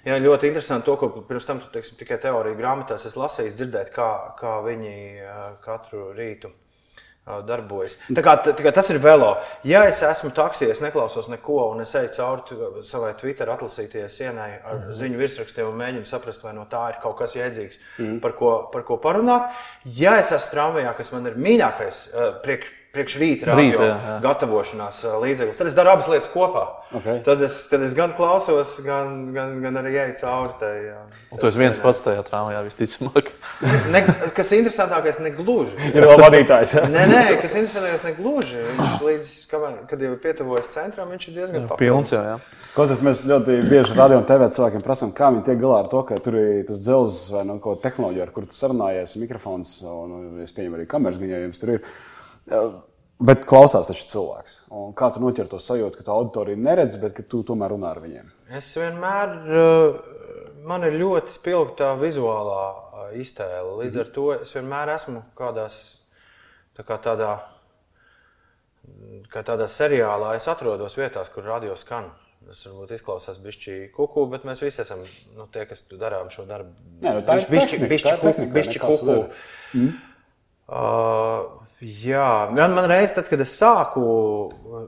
jā, 0.05 0.19
ļoti 0.27 0.51
interesanti 0.51 0.89
to, 0.89 0.97
ko 0.99 1.25
pirms 1.29 1.49
tam 1.49 1.63
teiksim, 1.71 1.99
tikai 2.01 2.19
teorija 2.21 2.59
grāmatās 2.59 3.07
es 3.07 3.17
lasīju, 3.19 3.55
dzirdēt, 3.55 3.93
kā, 3.95 4.11
kā 4.41 4.59
viņi 4.65 4.95
katru 5.65 6.11
rītu 6.17 6.51
darbojas. 7.25 7.95
Tā 8.13 8.21
kā, 8.21 8.35
tā 8.45 8.53
kā 8.61 8.71
tas 8.73 8.89
ir 8.93 8.99
velo. 9.01 9.31
Ja 9.65 9.83
es 9.89 10.01
esmu 10.05 10.29
taksijā, 10.35 10.69
es 10.71 10.81
neklausos 10.83 11.29
neko, 11.31 11.57
un 11.73 11.81
es 11.81 11.95
eju 11.97 12.11
cauri 12.13 12.83
savai 12.85 13.13
Twitter 13.17 13.49
atlasīties 13.49 14.19
sienai 14.19 14.51
ar 14.61 14.75
mm 14.75 14.81
-hmm. 14.81 14.99
ziņu 15.01 15.17
virsrakstiem 15.17 15.67
un 15.67 15.79
mēģinu 15.81 16.05
saprast, 16.05 16.43
vai 16.43 16.53
no 16.53 16.67
tā 16.69 16.89
ir 16.89 17.01
kaut 17.01 17.17
kas 17.17 17.35
jēdzīgs, 17.35 17.79
mm 17.97 18.05
-hmm. 18.05 18.19
par, 18.19 18.35
ko, 18.35 18.69
par 18.73 18.83
ko 18.83 18.97
parunāt. 18.97 19.49
Ja 19.85 20.17
es 20.19 20.31
esmu 20.31 20.51
tramvajā, 20.51 20.95
kas 20.97 21.11
man 21.11 21.25
ir 21.25 21.33
mīļākais, 21.33 22.09
priekš, 22.43 22.67
priekš 22.95 23.17
rīta 23.21 23.55
Rīta, 23.59 23.83
jā, 23.83 23.95
jā. 24.07 24.15
gatavošanās 24.23 25.01
ā, 25.05 25.13
līdzekļus. 25.21 25.59
Tad 25.59 25.69
es 25.69 25.77
daru 25.77 25.91
abas 25.93 26.09
lietas 26.11 26.31
kopā. 26.31 26.63
Ok. 26.95 27.07
Tad, 27.25 27.41
es, 27.45 27.57
tad 27.71 27.83
es 27.83 27.95
gan 27.97 28.13
klausos, 28.15 28.77
gan, 28.85 29.33
gan, 29.35 29.57
gan 29.63 29.79
arī 29.81 29.95
eju 30.05 30.17
cauri 30.21 30.53
tai. 30.61 30.73
jā, 30.87 30.97
Un 31.33 31.41
tu 31.41 31.49
esi 31.49 31.59
viens 31.59 31.79
pats 31.81 32.03
tajā 32.05 32.23
trāmajā, 32.27 32.63
visticamāk. 32.69 33.31
Ne, 33.93 34.01
kas 34.35 34.51
ir 34.51 34.63
interesantākais, 34.63 35.19
ne 35.23 35.31
gluži. 35.35 35.75
Ir 35.95 36.07
vēl 36.07 36.19
vadītājs. 36.21 36.75
Ja? 36.77 36.85
Nē, 36.91 37.05
nē, 37.11 37.23
kas 37.41 37.55
ir 37.55 37.63
interesantākais, 37.63 38.05
ne 38.07 38.13
gluži. 38.17 38.61
Viņš 38.79 39.03
līdz, 39.05 39.33
kamēr, 39.51 39.77
kad 39.89 40.03
jau 40.05 40.11
ir 40.13 40.21
pietuvojies 40.23 40.71
centram, 40.73 41.11
viņš 41.13 41.27
ir 41.29 41.37
diezgan 41.39 41.67
Pilns 41.79 42.13
jau, 42.13 42.23
jā. 42.25 42.37
Klausies, 42.75 43.03
mēs 43.05 43.21
ļoti 43.29 43.59
bieži 43.69 43.95
radio 43.95 44.17
un 44.19 44.25
TV 44.27 44.49
cilvēkiem 44.57 44.83
prasām, 44.83 45.13
kā 45.15 45.29
viņi 45.31 45.45
tiek 45.47 45.61
galā 45.61 45.77
ar 45.83 45.91
to, 45.91 46.01
ka 46.07 46.17
tur 46.23 46.35
ir 46.41 46.65
tas 46.67 46.81
dzelzs 46.83 47.29
vai 47.31 47.45
no 47.47 47.55
ko 47.63 47.77
tehnoloģija, 47.79 48.25
ar 48.27 48.33
kuru 48.35 48.49
tu 48.51 48.57
sarunājies, 48.57 49.15
mikrofons 49.21 49.77
un, 49.87 50.17
un 50.17 50.43
es 50.43 50.51
pieņemu 50.55 50.81
arī 50.81 50.87
kameras, 50.91 51.21
jau 51.23 51.39
jums 51.45 51.61
tur 51.61 51.77
ir. 51.77 51.87
Bet 53.15 53.45
klausās 53.47 53.87
taču 53.87 54.09
cilvēks. 54.11 54.57
Un 54.75 54.91
kā 54.97 55.07
tu 55.15 55.21
noķer 55.23 55.47
to 55.47 55.59
sajūtu, 55.61 56.01
ka 56.01 56.03
tu 56.03 56.11
auditoriju 56.11 56.59
neredz, 56.59 56.97
bet 56.99 57.15
ka 57.15 57.23
tu 57.23 57.45
tomēr 57.47 57.71
runā 57.71 57.93
ar 57.93 58.01
viņiem? 58.03 58.27
Es 58.59 58.73
vienmēr, 58.75 59.31
eh, 59.47 59.95
man 60.67 60.83
ir 60.83 60.99
ļoti 60.99 61.31
spilgta 61.31 61.77
tā 61.79 61.93
vizuālā 62.01 62.65
eh, 62.75 63.15
iztēle. 63.23 63.77
Līdz 63.79 64.01
ar 64.03 64.11
to 64.17 64.27
es 64.35 64.51
vienmēr 64.57 64.91
esmu 64.97 65.23
kādās 65.39 65.79
tā 66.75 66.83
kā 66.83 66.99
tādā, 66.99 67.39
kā 69.31 69.47
tādā 69.47 69.71
seriālā. 69.71 70.35
Es 70.35 70.51
atrodos 70.51 70.99
vietās, 70.99 71.31
kur 71.31 71.47
radio 71.47 71.79
skan. 71.79 72.11
Tas 72.45 72.67
varbūt 72.67 72.91
izklausās 72.99 73.39
bišķi 73.41 73.77
kuku, 73.95 74.27
bet 74.29 74.43
mēs 74.45 74.59
visi 74.61 74.83
esam 74.83 74.99
nu, 75.37 75.47
tie, 75.53 75.63
kas 75.65 75.87
darām 75.95 76.27
šo 76.29 76.43
darbu. 76.45 76.75
Nē, 76.99 77.15
nu, 77.15 77.23
tā 77.25 77.39
ir 77.39 77.47
bišķi, 77.47 77.79
tehnika, 77.79 77.93
bišķi, 77.95 78.09
tā 78.11 78.17
ir 78.19 78.25
tehnika, 78.27 78.53
bišķi 78.59 78.81
kuku. 78.83 79.07
dari. 79.07 79.87
Uh, 80.65 81.64
jā, 81.81 82.29
man, 82.55 82.73
man 82.77 82.89
reiz, 82.89 83.13
tad, 83.15 83.27
kad 83.29 83.41
es 83.43 83.53
sāku 83.57 84.01
uh, 84.05 84.87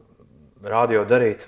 radio 0.63 1.03
darīt, 1.07 1.45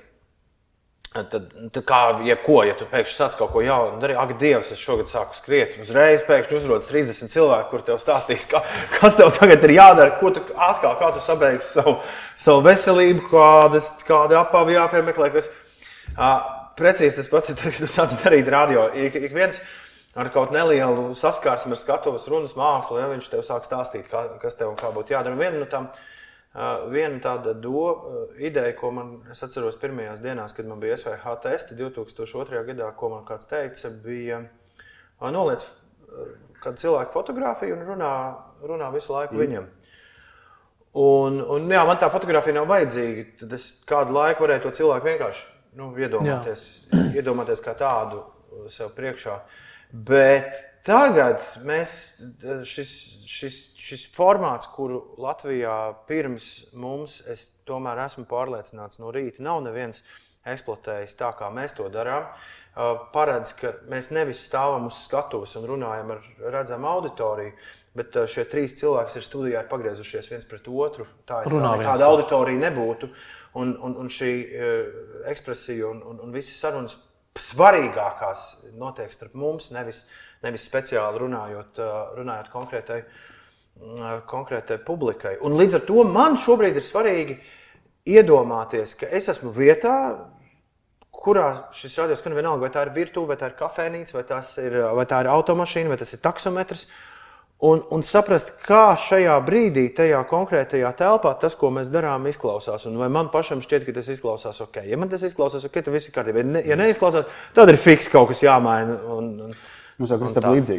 tad, 1.14 1.32
tad 1.32 1.80
kā 1.88 2.02
jebko, 2.28 2.60
ja 2.68 2.76
tu 2.78 2.86
pēkšņi 2.90 3.16
sāc 3.16 3.38
kaut 3.40 3.54
ko 3.54 3.64
jaunu 3.66 3.98
darīt, 4.02 4.20
ak, 4.22 4.36
Dievs, 4.42 4.72
es 4.76 4.84
šogad 4.84 5.10
sāku 5.12 5.38
skriet. 5.40 5.80
Uzreiz 5.82 6.22
pēkšņi 6.28 6.60
uzrodas 6.60 6.90
30 6.92 7.34
cilvēki, 7.34 7.70
kur 7.72 7.86
tev 7.88 7.98
stāstīs, 8.02 8.46
ka, 8.52 8.62
kas 9.00 9.18
tev 9.20 9.34
tagad 9.38 9.66
ir 9.66 9.76
jādara, 9.80 10.16
ko 10.22 10.34
tu 10.36 10.44
atkal, 10.54 10.96
kā 11.02 11.12
tu 11.16 11.24
sabeigsi 11.26 11.80
savu, 11.80 11.98
savu 12.40 12.64
veselību, 12.68 13.26
kādas, 13.32 13.92
kāda 14.08 14.44
apavi 14.44 14.78
jāpiemeklē. 14.78 15.34
Kas, 15.34 15.50
uh, 16.16 16.40
precīzi 16.80 17.20
tas 17.20 17.30
pats 17.32 17.52
ir, 17.52 17.60
kad 17.60 17.82
tu 17.82 17.90
sāc 17.90 18.16
darīt 18.24 18.50
radio. 18.52 18.88
Ik, 18.96 19.18
ik 19.20 19.36
viens, 19.36 19.60
ar 20.16 20.30
kaut 20.34 20.54
nelielu 20.56 21.10
saskarsmi 21.18 21.76
ar 21.76 21.82
skatuves 21.82 22.28
runas 22.32 22.56
mākslu, 22.58 23.00
ja 23.02 23.10
viņš 23.12 23.30
tev 23.32 23.44
sāk 23.46 23.68
stāstīt, 23.68 24.08
kā, 24.12 24.26
kas 24.42 24.58
tev 24.60 24.74
kā 24.80 24.94
būtu 24.96 25.14
jādara. 25.14 25.38
Viena 25.40 25.62
no 25.62 25.68
tām, 25.70 25.90
viena 26.90 27.22
tāda 27.24 27.54
do, 27.54 27.84
ideja, 28.42 28.74
ko 28.78 28.94
man 28.96 29.12
es 29.32 29.44
atceros 29.46 29.78
pirmajās 29.82 30.24
dienās, 30.26 30.56
kad 30.58 30.70
man 30.70 30.82
bija 30.82 30.98
SVH 30.98 31.36
testi 31.46 31.78
2002. 31.80 32.64
gadā, 32.72 32.90
ko 32.98 33.14
man 33.14 33.28
kāds 33.28 33.50
teica, 33.52 33.94
bija 34.06 34.44
noliec 35.22 35.66
kādu 36.64 36.82
cilvēku 36.82 37.14
fotografiju 37.14 37.78
un 37.78 37.86
runā, 37.88 38.14
runā 38.66 38.90
visu 38.94 39.14
laiku 39.14 39.38
mm. 39.38 39.44
viņam. 39.44 39.70
Un, 41.00 41.38
un, 41.46 41.70
jā, 41.70 41.84
man 41.86 42.00
tā 42.02 42.10
fotografija 42.12 42.58
nav 42.58 42.68
vajadzīga. 42.70 43.26
Tad 43.44 43.56
es 43.56 43.70
kādu 43.88 44.16
laiku 44.16 44.46
varēju 44.46 44.66
to 44.66 44.72
cilvēku 44.80 45.06
vienkārši 45.12 45.44
nu, 45.80 45.92
iedomāties, 46.02 46.64
iedomāties 47.14 47.62
kā 47.64 47.76
tādu 47.78 48.24
uh, 48.24 48.66
sev 48.74 48.92
priekšā. 48.98 49.38
Bet 49.90 50.54
tagad 50.86 51.42
mēs, 51.66 51.92
šis, 52.70 52.92
šis, 53.26 53.58
šis 53.82 54.06
formāts, 54.14 54.70
kuru 54.76 55.02
Latvijā 55.22 55.76
pirms 56.10 56.70
mums, 56.78 57.20
es 57.30 57.48
tomēr 57.66 58.04
esmu 58.06 58.28
pārliecināts, 58.30 59.02
no 59.02 59.14
rīta 59.14 59.42
nav 59.46 59.64
neviens 59.66 60.04
eksploatējis 60.50 61.18
tā, 61.20 61.34
kā 61.40 61.50
mēs 61.54 61.74
to 61.78 61.90
darām. 61.94 62.30
Paredz, 63.14 63.52
ka 63.58 63.74
mēs 63.90 64.12
nevis 64.14 64.46
stāvam 64.46 64.86
uz 64.88 65.02
skatuves 65.08 65.58
un 65.60 65.66
runājam 65.68 66.14
ar 66.14 66.24
redzamu 66.54 66.88
auditoriju, 66.94 67.58
bet 67.98 68.16
šie 68.30 68.46
trīs 68.48 68.78
cilvēki 68.80 69.18
ir 69.18 69.26
studijā 69.26 69.66
ir 69.66 69.72
pagriezušies 69.72 70.30
viens 70.30 70.48
pret 70.48 70.70
otru. 70.70 71.10
Tā 71.28 71.42
ir 71.44 71.52
Runā 71.56 71.74
tā, 71.80 71.90
tāda 71.90 72.08
auditorija 72.14 72.62
nebūtu. 72.70 73.10
Un, 73.60 73.74
un, 73.82 73.96
un 73.98 74.12
šī 74.14 74.32
ekspresija 75.28 75.90
un, 75.90 76.04
un, 76.06 76.20
un 76.24 76.36
visas 76.36 76.62
sarunas 76.62 76.94
svarīgākās 77.44 78.74
notiek 78.80 79.14
starp 79.14 79.36
mums, 79.40 79.70
nevis, 79.76 80.06
nevis 80.46 80.66
speciāli 80.70 81.22
runājot, 81.24 81.80
uh, 81.82 82.00
runājot 82.20 82.52
konkrētai, 82.54 83.00
uh, 83.04 84.20
konkrētai 84.30 84.80
publikai. 84.86 85.38
Un 85.46 85.58
līdz 85.60 85.80
ar 85.80 85.88
to 85.88 86.04
man 86.08 86.38
šobrīd 86.42 86.80
ir 86.80 86.86
svarīgi 86.86 87.40
iedomāties, 88.10 88.96
ka 89.00 89.10
es 89.12 89.30
esmu 89.32 89.54
vietā, 89.56 89.96
kurā 91.20 91.48
šis 91.76 91.98
radio 92.00 92.16
skan 92.18 92.36
vienalga, 92.38 92.64
vai 92.64 92.72
tā 92.74 92.86
ir 92.86 92.94
virtuve, 92.96 93.34
vai 93.34 93.38
tā 93.40 93.52
ir 93.52 93.58
kafejnīca, 93.60 94.16
vai, 94.16 94.26
ir, 94.64 94.78
vai 94.96 95.06
tā 95.10 95.24
ir 95.24 95.32
automašīna, 95.34 95.92
vai 95.92 96.00
tas 96.00 96.14
ir 96.16 96.22
taksometrs. 96.24 96.88
Un, 97.60 97.82
un 97.92 98.06
saprast, 98.08 98.54
kā 98.64 98.94
šajā 98.96 99.34
brīdī, 99.44 99.90
tajā 99.92 100.22
konkrētajā 100.30 100.94
telpā, 100.96 101.34
tas, 101.42 101.58
ko 101.60 101.74
mēs 101.76 101.90
darām, 101.92 102.30
izklausās. 102.32 102.86
Un 102.88 102.96
vai 103.02 103.10
man 103.12 103.28
pašam 103.34 103.60
šķiet, 103.66 103.84
ka 103.84 103.98
tas 103.98 104.08
izklausās 104.14 104.62
ok. 104.64 104.80
Ja 104.88 105.00
man 105.00 105.12
tas 105.12 105.26
izklausās 105.28 105.66
ok, 105.68 105.82
tad 105.82 105.92
viss 105.92 106.08
ir 106.08 106.16
kārtībā. 106.16 106.40
Ja, 106.40 106.50
ne, 106.54 106.62
ja 106.72 106.78
neizklausās, 106.80 107.28
tad 107.58 107.74
ir 107.74 107.80
fiks 107.82 108.08
kaut 108.14 108.32
kas 108.32 108.46
jāmaina. 108.48 108.96
Un, 109.12 109.30
un, 109.50 109.60
Mums 110.00 110.14
jau 110.14 110.22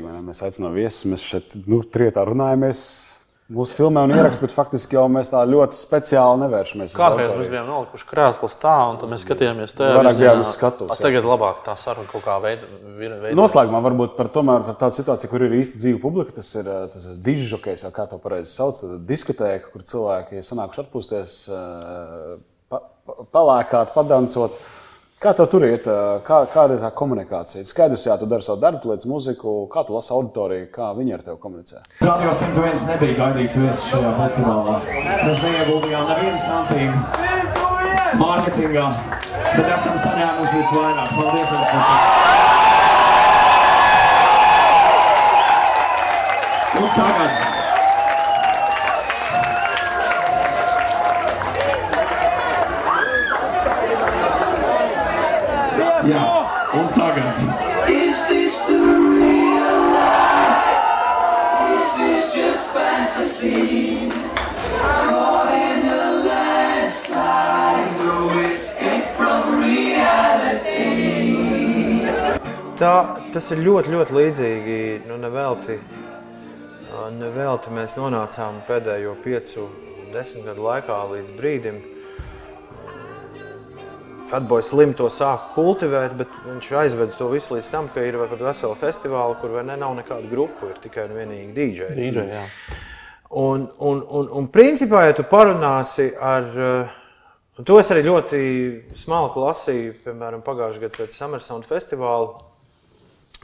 vai 0.07 0.15
ne? 0.17 0.23
Mēs 0.31 0.41
aicinām 0.47 0.73
viesus, 0.73 1.05
mēs 1.13 1.27
šeit 1.29 1.59
nu, 1.69 1.83
trietā 1.85 2.25
runājamies. 2.25 2.81
Mūsu 3.51 3.75
filmē 3.75 4.05
un 4.07 4.13
ierakstā, 4.15 4.45
bet 4.45 4.53
faktiski 4.55 4.95
jau 4.95 5.09
mēs 5.11 5.33
tā 5.33 5.41
ļoti 5.49 5.75
speciāli 5.75 6.45
nevēršamies. 6.45 6.93
Kādreiz 6.95 7.33
mēs 7.35 7.49
bijām 7.51 7.67
nolikuši 7.67 8.07
krēslus 8.07 8.55
tā, 8.63 8.75
un 8.93 9.01
tad 9.01 9.11
mēs 9.11 9.25
skatījāmies 9.25 9.75
te 9.75 9.89
uz 9.91 10.53
skatuves, 10.53 10.95
jā. 10.95 11.03
Tagad 11.03 11.27
labāk 11.27 11.65
tā 11.67 11.75
saruna 11.81 12.07
kaut 12.13 12.23
kā 12.23 12.37
veidojās. 12.45 13.35
Noslēgumā 13.35 13.81
varbūt 13.89 14.15
par, 14.15 14.31
tomēr 14.31 14.63
par 14.69 14.79
tādu 14.85 15.01
situāciju, 15.01 15.33
kur 15.33 15.47
ir 15.49 15.57
īsti 15.59 15.83
dzīva 15.83 15.99
publika. 16.05 16.37
Tas 16.39 16.53
ir 16.61 16.71
eh, 16.71 16.85
tas 16.95 17.09
dižokais, 17.27 17.83
kā 17.97 18.07
to 18.13 18.21
pareizi 18.23 18.53
sauc. 18.55 18.85
Diskotēka, 19.11 19.73
kur 19.75 19.83
cilvēki 19.83 20.39
ir 20.39 20.47
sanākuši 20.47 20.85
atpūsties, 20.85 21.39
eh, 21.51 22.37
pa, 22.71 22.85
pa, 23.03 23.19
palēkāt, 23.35 23.97
padancot. 23.99 24.55
Kā 25.21 25.35
tev 25.37 25.51
tur 25.53 25.61
iet? 25.67 25.85
Kā, 26.25 26.37
kāda 26.49 26.79
ir 26.79 26.81
tā 26.81 26.89
komunikācija? 26.97 27.61
Skaidrs, 27.69 28.07
jā, 28.09 28.15
tu 28.17 28.25
dari 28.25 28.41
savu 28.41 28.57
darbu, 28.63 28.89
liec 28.89 29.03
muziku, 29.05 29.69
kā 29.69 29.83
tu 29.85 29.93
lasi 29.93 30.15
auditoriju, 30.17 30.71
kā 30.73 30.87
viņi 30.97 31.13
ar 31.13 31.21
tevi 31.27 31.37
komunicē. 31.43 31.83
Radio 32.01 32.33
101 32.39 32.87
nebija 32.89 33.19
gaidīts 33.19 33.59
viesis 33.61 33.85
šajā 33.91 34.15
festivālā. 34.17 34.79
Mēs 35.27 35.45
neieguldījām 35.45 36.09
nevienu 36.09 36.41
santīmu 36.47 37.05
mārketingā, 38.23 38.87
bet 39.45 39.69
esam 39.77 40.01
saņēmuši 40.07 40.57
visvairāk. 40.57 41.13
Paldies 41.21 41.53
jums 41.53 41.69
par 41.69 41.85
to! 41.85 41.97
Un 46.81 46.89
tagad 46.97 47.50
Jā, 56.11 56.27
un 56.75 56.89
tagad 56.91 57.39
Is 57.87 58.19
this 58.27 58.59
the 58.67 58.79
real 58.83 59.79
life? 59.95 60.75
Is 61.71 61.87
this 61.99 62.35
just 62.35 62.67
fantasy? 62.75 64.11
Caught 65.07 65.55
in 65.55 65.87
a 65.87 66.07
landslide, 66.27 67.95
no 68.03 68.27
escape 68.43 69.07
from 69.15 69.63
reality. 69.63 70.91
Tā, 72.81 72.95
tas 73.31 73.53
ir 73.55 73.63
ļoti, 73.69 73.95
ļoti 73.95 74.19
līdzīgi. 74.19 74.81
Nu, 75.07 75.21
nevelti, 75.23 75.79
nevelti 77.21 77.71
mēs 77.77 77.95
nonācām 78.01 78.65
pēdējo 78.67 79.15
piecu, 79.23 79.71
desmit 80.11 80.51
gadu 80.51 80.67
laikā 80.73 80.99
līdz 81.15 81.39
brīdim. 81.39 82.00
Fatboys 84.31 84.71
Slim 84.71 84.93
to 84.95 85.09
sāka 85.11 85.51
kultivēt, 85.57 86.15
bet 86.19 86.35
viņš 86.47 86.71
aizveda 86.85 87.17
to 87.19 87.29
visu 87.33 87.57
līdz 87.57 87.71
tam, 87.73 87.89
ka 87.91 88.05
ir 88.07 88.19
pat 88.21 88.39
vesela 88.39 88.79
festivāla, 88.79 89.35
kur 89.41 89.57
vai 89.57 89.65
ne, 89.67 89.77
nav 89.81 89.97
nekāda 89.99 90.31
grupa, 90.31 90.71
ir 90.71 90.79
tikai 90.85 91.09
un 91.09 91.17
vienīgi 91.19 91.51
DJ. 91.57 91.91
DJ, 91.99 92.27
jā. 92.31 92.45
Un, 93.41 93.69
un, 93.79 94.05
un, 94.07 94.31
un 94.41 94.49
principā, 94.51 95.05
ja 95.07 95.17
tu 95.19 95.27
parunāsi 95.31 96.11
ar. 96.19 96.51
eh, 96.55 96.97
un 97.59 97.67
To 97.69 97.77
es 97.77 97.91
arī 97.93 98.07
ļoti 98.07 98.39
smalki 98.97 99.43
lasīju, 99.43 99.97
piemēram, 100.07 100.41
pagājušajā 100.47 100.87
gadā 100.87 101.03
pēc 101.03 101.19
Summer 101.19 101.43
Sound 101.45 101.67
festivāla, 101.69 102.39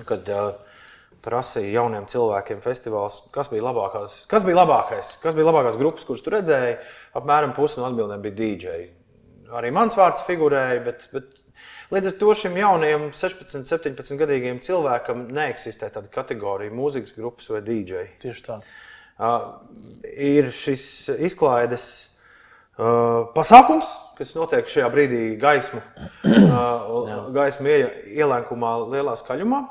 kad 0.09 0.31
uh, 0.33 0.55
prasīja 1.26 1.81
jauniem 1.81 2.07
cilvēkiem 2.11 2.61
festivāls, 2.64 3.19
kas 3.35 3.50
bija, 3.50 3.64
labākās, 3.66 4.23
kas 4.31 4.47
bija 4.47 4.61
labākais, 4.61 5.16
kas 5.23 5.35
bija 5.37 5.49
labākās 5.50 5.78
grupas, 5.81 6.07
kuras 6.07 6.23
tu 6.23 6.33
redzēji. 6.33 6.76
Apmēram 7.19 7.55
pusi 7.57 7.81
no 7.81 7.88
atbildēm 7.88 8.23
bija 8.25 8.37
DJ. 8.38 8.76
Arī 9.54 9.70
mans 9.74 9.96
vārds 9.98 10.24
figurēja, 10.26 10.80
bet, 10.86 11.06
bet 11.14 11.36
līdz 11.94 12.10
ar 12.10 12.16
to 12.20 12.32
šim 12.38 12.56
jaunajam 12.58 13.06
16, 13.14 13.68
17 13.68 14.18
gadīgam 14.20 14.58
cilvēkam 14.64 15.26
neeksistē 15.36 15.90
tāda 15.94 16.10
kategorija 16.12 16.74
mūzikas 16.74 17.14
grupas 17.18 17.50
vai 17.52 17.62
DJ. 17.66 18.08
Tieši 18.22 18.44
tā. 18.48 18.58
Uh, 19.16 19.46
ir 20.12 20.50
šis 20.52 20.82
izklaides 21.24 21.86
uh, 22.76 23.30
pasākums, 23.36 23.88
kas 24.18 24.34
notiek 24.36 24.68
šajā 24.68 24.90
brīdī 24.92 25.22
gaismu, 25.40 25.80
uh, 26.26 27.30
gaismu 27.32 27.70
ie, 27.72 27.86
ielēkumā, 28.18 28.74
lielā 28.92 29.16
skaļumā. 29.16 29.62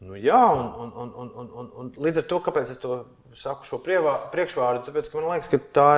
Nu, 0.00 0.16
jā, 0.16 0.40
un, 0.56 0.70
un, 0.80 0.92
un, 0.96 1.10
un, 1.12 1.32
un, 1.42 1.50
un, 1.60 1.66
un 1.82 1.90
līdz 2.00 2.22
ar 2.22 2.30
to, 2.30 2.38
kāpēc 2.46 2.70
es 2.72 2.80
to 2.80 3.02
saku 3.38 3.68
šo 3.68 3.78
prievā, 3.84 4.16
priekšvārdu, 4.32 4.84
tāpēc, 4.86 5.10
ka 5.10 5.18
man 5.18 5.28
liekas, 5.34 5.50
ka 5.52 5.60
tā, 5.76 5.90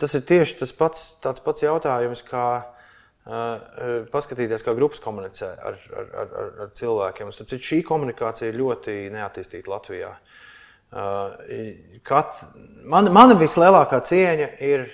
tas 0.00 0.16
ir 0.16 0.24
tieši 0.28 0.58
tas 0.62 0.72
pats, 0.76 1.04
tāds 1.24 1.42
pats 1.44 1.64
jautājums, 1.66 2.22
kā 2.26 2.46
uh, 2.62 4.06
paskatīties, 4.12 4.64
kā 4.66 4.76
grupas 4.78 5.02
komunicē 5.04 5.50
ar, 5.56 5.78
ar, 5.92 6.08
ar, 6.22 6.32
ar, 6.64 6.70
cilvēkiem. 6.78 7.32
Starp 7.34 7.52
citu, 7.52 7.70
šī 7.72 7.80
komunikācija 7.88 8.50
ir 8.50 8.60
ļoti 8.60 8.96
neattīstīta 9.14 9.72
Latvijā. 9.72 10.14
Uh, 10.96 12.00
kat, 12.06 12.40
man, 12.86 13.10
mana 13.12 13.36
vislielākā 13.38 14.00
cieņa 14.06 14.50
ir 14.64 14.88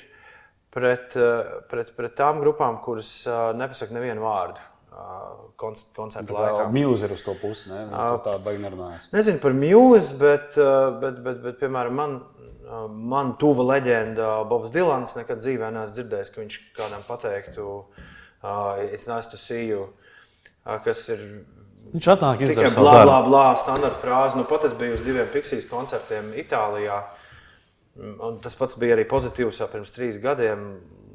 pret, 0.72 1.14
pret, 1.70 1.94
pret 1.94 2.14
tām 2.18 2.40
grupām, 2.42 2.80
kuras 2.82 3.20
nepasaka 3.58 3.94
nevienu 3.94 4.24
vārdu 4.24 4.70
koncerta 5.60 6.36
laikā. 6.36 6.66
Mūzika 6.74 7.08
ir 7.08 7.14
uz 7.16 7.24
to 7.24 7.34
pusi, 7.40 7.70
ne? 7.70 7.84
Viņa 7.88 8.18
tā 8.26 8.36
baigi 8.44 8.62
nerunājas. 8.64 9.08
Nezinu 9.14 9.40
par 9.42 9.56
mūziku, 9.56 10.18
bet, 10.20 10.58
bet, 11.02 11.22
bet, 11.24 11.40
bet, 11.46 11.58
piemēram, 11.62 11.96
man, 11.96 12.18
man 13.14 13.32
tuva 13.40 13.66
leģenda 13.74 14.34
Bobs 14.50 14.74
Dilans 14.74 15.16
nekad 15.18 15.42
dzīvē 15.42 15.72
neesmu 15.74 15.96
dzirdējis, 15.96 16.34
ka 16.34 16.42
viņš 16.42 16.60
kādam 16.78 17.06
pateiktu, 17.08 17.66
uh, 18.44 18.78
it's 18.88 19.08
nice 19.10 19.30
to 19.32 19.40
see 19.40 19.68
you, 19.70 19.88
uh, 20.66 20.78
kas 20.84 21.08
ir 21.14 21.26
Viņš 21.92 22.06
atnāk 22.14 22.40
tikai 22.40 22.70
blā, 22.72 22.92
blā, 23.04 23.18
blā, 23.26 23.46
standarta 23.60 23.98
frāze. 24.00 24.38
Nu, 24.38 24.46
pat 24.48 24.64
es 24.68 24.76
biju 24.78 24.94
uz 24.96 25.02
diviem 25.04 25.26
Piksijas 25.28 25.66
koncertiem 25.68 26.30
Itālijā. 26.40 27.02
Un 28.00 28.38
tas 28.40 28.54
pats 28.56 28.78
bija 28.80 28.94
arī 28.96 29.04
pozitīvs 29.10 29.58
jau 29.60 29.68
pirms 29.68 29.92
trīs 29.92 30.16
gadiem. 30.22 30.62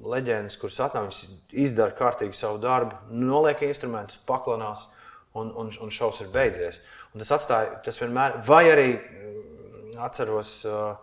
Leģendas, 0.08 0.58
kuras 0.62 0.80
atnāk, 0.86 1.10
viņas 1.10 1.24
izdara 1.66 1.96
kārtīgi 1.98 2.38
savu 2.38 2.62
darbu, 2.64 2.96
noliek 3.12 3.64
instrumentus, 3.68 4.20
paklanās, 4.28 4.88
un, 5.38 5.52
un, 5.56 5.72
un 5.84 5.92
šovs 5.94 6.24
ir 6.24 6.32
beidzies. 6.34 6.80
Un 7.14 7.24
tas 7.24 7.34
atstāja, 7.38 7.78
tas 7.86 8.00
vienmēr, 8.02 8.40
vai 8.48 8.64
arī 8.72 8.88
mm, 8.96 10.00
atceros, 10.06 10.54
uh, 10.68 10.98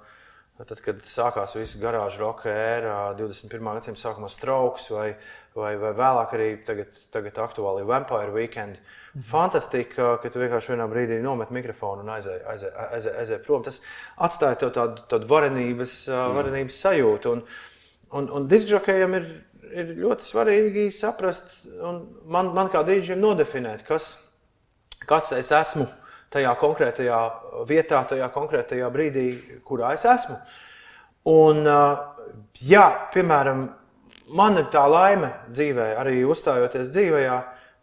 tad, 0.62 0.80
kad 0.84 1.00
sākās 1.08 1.56
visa 1.58 1.80
garāža 1.82 2.20
roka 2.22 2.50
ēra, 2.50 2.98
21. 3.18 3.72
gadsimta 3.78 4.00
sākumā 4.00 4.30
strauks, 4.30 4.90
vai, 4.94 5.08
vai, 5.56 5.74
vai 5.80 5.92
vēlāk 5.96 6.36
arī 6.36 6.50
tagad, 6.66 7.00
tagad 7.14 7.40
aktuāli 7.46 7.86
Vampire 7.88 8.34
Weekend. 8.34 8.78
Fantastika, 9.30 10.16
ka 10.22 10.30
tu 10.30 10.40
vienkārši 10.42 10.72
vienā 10.72 10.88
brīdī 10.90 11.20
nomet 11.22 11.52
mikrofonu 11.54 12.02
un 12.02 12.14
aizēji 12.16 12.40
aizē, 12.50 12.70
aizē, 12.88 13.12
aizē 13.22 13.38
prom. 13.44 13.62
Tas 13.66 13.78
atstāja 14.26 14.58
tev 14.62 14.72
tādu, 14.74 15.04
tādu 15.10 15.30
varenības, 15.30 16.00
mm. 16.10 16.34
varenības 16.38 16.80
sajūtu. 16.82 17.36
Un, 17.36 17.44
un, 18.12 18.28
un 18.28 18.48
diskžokējiem 18.50 19.16
ir, 19.18 19.28
ir 19.72 19.92
ļoti 20.02 20.26
svarīgi 20.26 20.88
saprast, 20.94 21.62
un 21.80 22.02
man, 22.30 22.52
man 22.56 22.70
kā 22.72 22.84
dīdžiem 22.86 23.20
nodefinēt, 23.22 23.84
kas, 23.88 24.12
kas 25.08 25.32
es 25.36 25.52
esmu 25.54 25.86
tajā 26.34 26.52
konkrētajā 26.58 27.20
vietā, 27.68 28.02
tajā 28.10 28.28
konkrētajā 28.34 28.90
brīdī, 28.92 29.28
kurā 29.66 29.94
es 29.94 30.04
esmu. 30.10 30.36
Un, 31.30 31.62
uh, 31.64 32.14
jā, 32.60 32.84
piemēram, 33.14 33.64
man 34.36 34.60
ir 34.60 34.68
tā 34.72 34.84
laime 34.90 35.30
dzīvē, 35.48 35.94
arī 36.00 36.22
uzstājoties 36.28 36.90
dzīvē, 36.92 37.24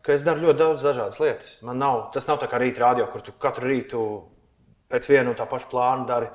ka 0.02 0.16
es 0.16 0.26
daru 0.26 0.48
ļoti 0.48 0.60
daudz 0.60 0.86
dažādas 0.86 1.20
lietas. 1.22 1.52
Man 1.66 1.80
nav, 1.82 2.10
tas 2.14 2.28
nav 2.30 2.42
tā 2.42 2.50
kā 2.52 2.60
rīta 2.62 2.84
rādio, 2.84 3.08
kur 3.12 3.24
tu 3.26 3.34
katru 3.40 3.70
rītu 3.70 4.06
pēc 4.92 5.08
viena 5.10 5.32
un 5.32 5.38
tā 5.38 5.46
paša 5.50 5.70
plāna 5.72 6.08
dari, 6.10 6.30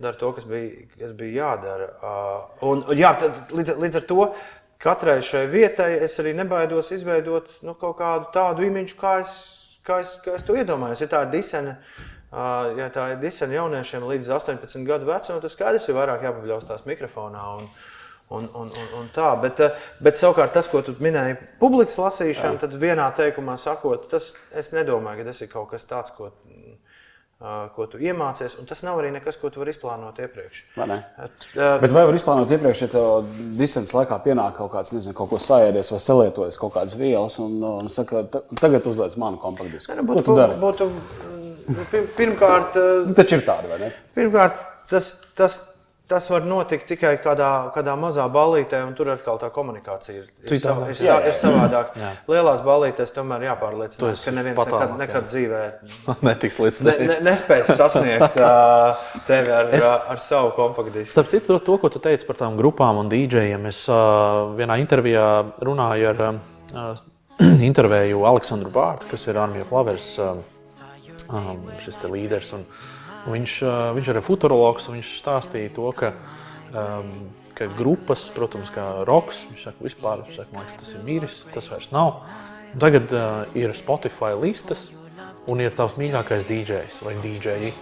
dari 0.00 0.16
to, 0.16 0.32
kas 0.32 0.46
bija, 0.48 0.86
kas 0.98 1.12
bija 1.16 1.44
jādara. 1.44 1.88
Uh, 2.00 2.70
un, 2.70 2.84
jā, 2.96 3.12
tad, 3.20 3.36
līdz, 3.52 3.76
līdz 3.82 4.00
ar 4.00 4.06
to 4.08 4.28
katrai 4.80 5.18
šai 5.24 5.44
vietai 5.52 5.90
es 6.06 6.16
arī 6.22 6.32
nebaidos 6.38 6.88
izveidot 6.96 7.50
nu, 7.66 7.76
kaut 7.80 7.98
kādu 8.00 8.30
tādu 8.34 8.64
imidžu, 8.64 8.96
kā 9.00 9.18
es, 9.24 9.34
kā 9.86 10.00
es, 10.04 10.16
kā 10.24 10.38
es 10.38 10.46
to 10.48 10.56
iedomājos. 10.56 11.04
Ja 11.04 11.10
tā 11.12 11.22
ir 11.26 11.34
disene, 11.36 11.76
uh, 12.32 12.72
ja 12.80 12.88
tā 12.94 13.10
ir 13.12 13.20
disene 13.20 13.58
jauniešiem 13.60 14.08
līdz 14.08 14.32
18 14.40 14.88
gadu 14.88 15.10
vecumam, 15.10 15.42
tad 15.44 15.52
skaidrs 15.52 15.88
ir 15.90 15.98
vairāk 16.00 16.28
jāpabļaustās 16.28 16.88
mikrofonā. 16.88 17.46
Un, 17.60 17.72
Un, 18.30 18.44
un, 18.54 18.68
un, 18.70 18.90
un 18.94 19.06
tā, 19.10 19.32
bet, 19.42 19.58
eh, 19.58 19.78
bet 19.98 20.14
savukārt 20.14 20.52
tas, 20.54 20.68
ko 20.70 20.84
tu 20.86 20.92
minēji, 21.02 21.34
publikas 21.58 21.96
lasīšana, 21.98 22.60
tad 22.62 22.76
vienā 22.78 23.08
teikumā 23.18 23.56
sakot, 23.58 24.04
tas 24.12 24.28
es 24.54 24.70
nedomāju, 24.70 25.18
ka 25.18 25.32
tas 25.32 25.42
ir 25.42 25.50
kaut 25.50 25.72
kas 25.72 25.88
tāds, 25.90 26.12
ko, 26.14 26.28
uh, 26.30 26.59
ko 27.76 27.86
tu 27.88 27.96
iemācies. 27.98 28.58
Un 28.60 28.66
tas 28.68 28.82
nav 28.84 28.98
arī 29.00 29.10
nekas, 29.14 29.38
ko 29.40 29.48
tu 29.50 29.60
vari 29.62 29.72
izplānot 29.72 30.18
iepriekš. 30.20 30.58
Vai 30.76 30.86
ne? 30.90 30.98
Uh, 31.56 31.78
Bet 31.80 31.90
vai 31.96 32.04
var 32.04 32.14
izplānot 32.14 32.50
iepriekš, 32.52 32.82
ja 32.82 32.88
tev 32.92 33.24
distances 33.56 33.94
laikā 33.96 34.18
pienāk 34.24 34.58
kaut 34.58 34.72
kāds, 34.74 34.92
nezinu, 34.92 35.14
kaut 35.16 35.30
ko 35.30 35.38
sajēdies 35.40 35.90
vai 35.94 36.00
salietojas 36.04 36.58
kaut 36.60 36.74
kādas 36.74 36.96
vielas 37.00 37.38
un, 37.40 37.62
un 37.64 37.88
saka, 37.88 38.24
"Ta- 38.28 38.42
tagad 38.60 38.84
uzliec 38.86 39.16
manu 39.16 39.38
kompaktdisku? 39.40 39.94
nu, 39.96 40.06
Ko 40.14 40.20
tu 40.22 40.36
dari? 40.36 40.52
būtu, 40.60 40.90
mm, 40.90 41.84
pir- 41.90 42.08
pirmkārt, 42.16 42.76
uh, 42.76 43.06
Nu, 43.08 43.14
Taču 43.14 43.34
ir 43.40 43.46
tādi, 43.48 43.68
vai 43.72 43.78
ne? 43.78 43.92
pirmkārt 44.14 44.60
tas, 44.90 45.24
tas, 45.34 45.60
tas 46.10 46.26
var 46.32 46.42
notikt 46.46 46.88
tikai 46.90 47.12
kādā, 47.22 47.48
kādā 47.74 47.94
mazā 47.98 48.24
ballītē, 48.32 48.80
un 48.88 48.94
tur 48.98 49.12
atkal 49.12 49.38
tā 49.38 49.50
komunikācija 49.54 50.16
ir, 50.18 50.26
ir, 50.42 50.58
sav, 50.62 50.82
ir, 50.90 50.98
sa, 50.98 51.18
ir 51.30 51.36
savādāk. 51.38 51.92
Jā. 52.00 52.10
Lielās 52.30 52.64
ballītēs 52.66 53.14
tomēr 53.14 53.46
esi 54.10 54.26
ka 54.28 54.34
neviens 54.34 54.58
pat 54.58 54.72
nekad, 54.74 54.96
nekad 55.04 55.22
jā. 55.22 55.30
dzīvē 55.32 55.62
Netiks 56.28 56.58
līdz 56.64 56.82
ne, 56.82 56.94
tevi. 56.96 57.08
ne, 57.12 57.18
nespēs 57.30 57.70
sasniegt 57.78 58.40
uh, 58.42 59.06
tevi 59.30 59.54
ar, 59.54 59.70
Es- 59.78 59.86
ar 59.86 60.22
savu 60.24 60.50
kompaktdisku. 60.58 61.14
Starp 61.14 61.30
citu, 61.30 61.54
to, 61.54 61.60
to, 61.70 61.78
ko 61.84 61.92
tu 61.94 62.02
teici 62.02 62.26
par 62.28 62.40
tām 62.42 62.58
grupām 62.58 62.98
un 63.04 63.12
dīdžejiem, 63.12 63.70
es 63.70 63.84
uh, 63.88 64.50
vienā 64.58 64.80
intervijā 64.82 65.26
runāju 65.62 66.10
ar 66.10 66.24
uh, 66.26 67.04
intervēju 67.70 68.26
Aleksandru 68.28 68.72
Bārtu, 68.74 69.08
kas 69.14 69.30
ir 69.30 69.38
Armija 69.40 69.68
Flavers, 69.70 70.10
um, 70.20 70.42
šis 71.84 72.02
līderis. 72.10 72.50
Un, 72.58 72.66
un 72.66 72.89
viņš, 73.28 73.56
uh, 73.66 73.90
viņš 73.96 74.12
ir 74.12 74.20
futurologs, 74.24 74.88
un 74.88 74.98
viņš 74.98 75.10
stāstīja 75.20 75.74
to, 75.76 75.88
ka, 75.96 76.12
um, 76.72 77.10
ka 77.58 77.68
grupas, 77.76 78.28
protams, 78.34 78.72
kā 78.74 78.86
roks, 79.08 79.44
viņš 79.50 79.66
saka, 79.68 79.84
vispār, 79.84 80.24
viņš 80.24 80.38
saka, 80.40 80.56
liekas, 80.56 80.78
tas 80.80 80.94
ir 80.96 81.04
miris, 81.04 81.36
tas 81.54 81.68
vairs 81.72 81.90
nav. 81.92 82.22
Un 82.70 82.82
tagad 82.82 83.12
uh, 83.12 83.42
ir 83.58 83.74
Spotify 83.76 84.32
listas, 84.38 84.88
un 85.50 85.60
ir 85.62 85.74
tavs 85.76 85.98
mīļākais 86.00 86.46
DJs 86.48 87.00
vai 87.06 87.16
DJi. 87.22 87.72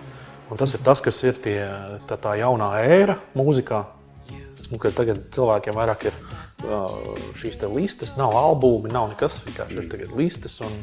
Un 0.49 0.57
tas 0.57 0.73
ir 0.73 0.81
tas, 0.81 1.01
kas 1.05 1.19
ir 1.29 1.37
tie, 1.45 1.59
tā, 2.09 2.17
tā 2.17 2.39
jaunā 2.41 2.71
ēra 2.81 3.19
mūzikā. 3.37 3.85
Un, 4.69 4.81
tagad 4.81 5.21
cilvēkiem 5.33 5.77
vairāk 5.77 6.09
ir 6.09 6.17
šīs 7.39 7.59
te 7.61 7.69
listas, 7.71 8.17
nav 8.19 8.35
albumi, 8.37 8.91
nav 8.93 9.13
nekas. 9.13 9.39
Vienkārši 9.47 9.79
ir 9.79 9.91
tagad 9.93 10.15
listas 10.19 10.59
un, 10.65 10.75